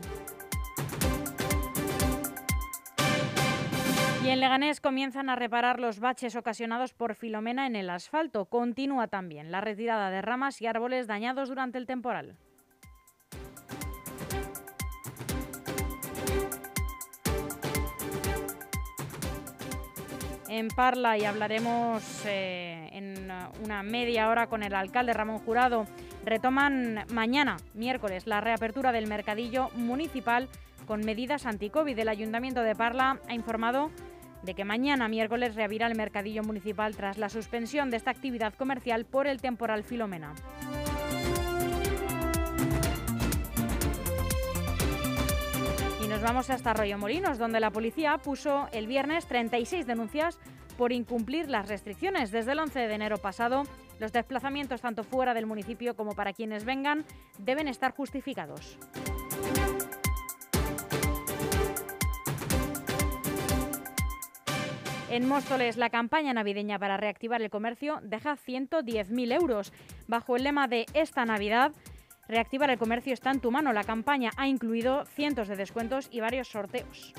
Y 4.22 4.28
en 4.28 4.40
Leganés 4.40 4.82
comienzan 4.82 5.30
a 5.30 5.36
reparar 5.36 5.80
los 5.80 6.00
baches 6.00 6.36
ocasionados 6.36 6.92
por 6.92 7.14
Filomena 7.14 7.66
en 7.66 7.74
el 7.74 7.88
asfalto. 7.88 8.44
Continúa 8.44 9.08
también 9.08 9.50
la 9.50 9.62
retirada 9.62 10.10
de 10.10 10.20
ramas 10.20 10.60
y 10.60 10.66
árboles 10.66 11.06
dañados 11.06 11.48
durante 11.48 11.78
el 11.78 11.86
temporal. 11.86 12.36
En 20.52 20.68
Parla 20.68 21.16
y 21.16 21.24
hablaremos 21.24 22.02
eh, 22.26 22.90
en 22.92 23.32
una 23.64 23.82
media 23.82 24.28
hora 24.28 24.48
con 24.48 24.62
el 24.62 24.74
alcalde 24.74 25.14
Ramón 25.14 25.38
Jurado. 25.38 25.86
Retoman 26.26 27.06
mañana, 27.10 27.56
miércoles, 27.72 28.26
la 28.26 28.42
reapertura 28.42 28.92
del 28.92 29.06
mercadillo 29.06 29.70
municipal 29.74 30.50
con 30.86 31.00
medidas 31.06 31.46
anti-COVID. 31.46 31.98
El 31.98 32.08
Ayuntamiento 32.10 32.60
de 32.62 32.74
Parla 32.74 33.18
ha 33.28 33.34
informado 33.34 33.90
de 34.42 34.52
que 34.52 34.66
mañana, 34.66 35.08
miércoles, 35.08 35.54
reabrirá 35.54 35.86
el 35.86 35.96
mercadillo 35.96 36.42
municipal 36.42 36.94
tras 36.96 37.16
la 37.16 37.30
suspensión 37.30 37.88
de 37.88 37.96
esta 37.96 38.10
actividad 38.10 38.52
comercial 38.52 39.06
por 39.06 39.26
el 39.26 39.40
temporal 39.40 39.84
Filomena. 39.84 40.34
Nos 46.22 46.30
vamos 46.30 46.50
hasta 46.50 46.70
Arroyo 46.70 46.98
Molinos, 46.98 47.36
donde 47.36 47.58
la 47.58 47.72
policía 47.72 48.16
puso 48.18 48.68
el 48.70 48.86
viernes 48.86 49.26
36 49.26 49.88
denuncias 49.88 50.38
por 50.78 50.92
incumplir 50.92 51.48
las 51.48 51.66
restricciones. 51.66 52.30
Desde 52.30 52.52
el 52.52 52.60
11 52.60 52.78
de 52.78 52.94
enero 52.94 53.18
pasado, 53.18 53.64
los 53.98 54.12
desplazamientos 54.12 54.80
tanto 54.80 55.02
fuera 55.02 55.34
del 55.34 55.46
municipio 55.46 55.96
como 55.96 56.12
para 56.12 56.32
quienes 56.32 56.64
vengan 56.64 57.04
deben 57.38 57.66
estar 57.66 57.90
justificados. 57.92 58.78
En 65.10 65.26
Móstoles, 65.26 65.76
la 65.76 65.90
campaña 65.90 66.32
navideña 66.32 66.78
para 66.78 66.98
reactivar 66.98 67.42
el 67.42 67.50
comercio 67.50 67.98
deja 68.02 68.36
110.000 68.36 69.34
euros. 69.34 69.72
Bajo 70.06 70.36
el 70.36 70.44
lema 70.44 70.68
de 70.68 70.86
esta 70.94 71.24
Navidad, 71.24 71.72
Reactivar 72.28 72.70
el 72.70 72.78
comercio 72.78 73.12
está 73.12 73.30
en 73.30 73.40
tu 73.40 73.50
mano. 73.50 73.72
La 73.72 73.84
campaña 73.84 74.30
ha 74.36 74.46
incluido 74.46 75.04
cientos 75.04 75.48
de 75.48 75.56
descuentos 75.56 76.08
y 76.10 76.20
varios 76.20 76.48
sorteos. 76.48 77.12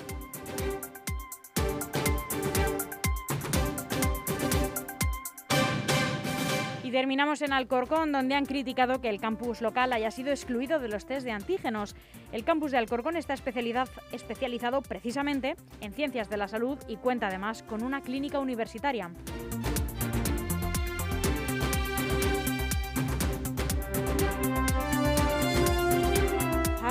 Y 6.82 6.90
terminamos 6.90 7.42
en 7.42 7.52
Alcorcón, 7.52 8.12
donde 8.12 8.34
han 8.34 8.46
criticado 8.46 9.00
que 9.00 9.08
el 9.08 9.20
campus 9.20 9.60
local 9.60 9.92
haya 9.92 10.10
sido 10.10 10.30
excluido 10.30 10.78
de 10.78 10.88
los 10.88 11.06
test 11.06 11.24
de 11.24 11.32
antígenos. 11.32 11.96
El 12.32 12.44
campus 12.44 12.72
de 12.72 12.78
Alcorcón 12.78 13.16
está 13.16 13.34
especializado 13.34 14.82
precisamente 14.82 15.56
en 15.80 15.92
ciencias 15.92 16.30
de 16.30 16.36
la 16.36 16.48
salud 16.48 16.78
y 16.88 16.96
cuenta 16.96 17.28
además 17.28 17.62
con 17.62 17.82
una 17.82 18.00
clínica 18.00 18.38
universitaria. 18.38 19.10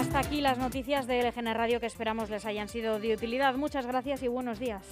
Hasta 0.03 0.19
aquí 0.19 0.41
las 0.41 0.57
noticias 0.57 1.07
de 1.07 1.23
LGN 1.23 1.53
Radio 1.53 1.79
que 1.79 1.85
esperamos 1.85 2.29
les 2.29 2.45
hayan 2.45 2.67
sido 2.67 2.99
de 2.99 3.13
utilidad. 3.13 3.55
Muchas 3.55 3.87
gracias 3.87 4.21
y 4.21 4.27
buenos 4.27 4.59
días. 4.59 4.83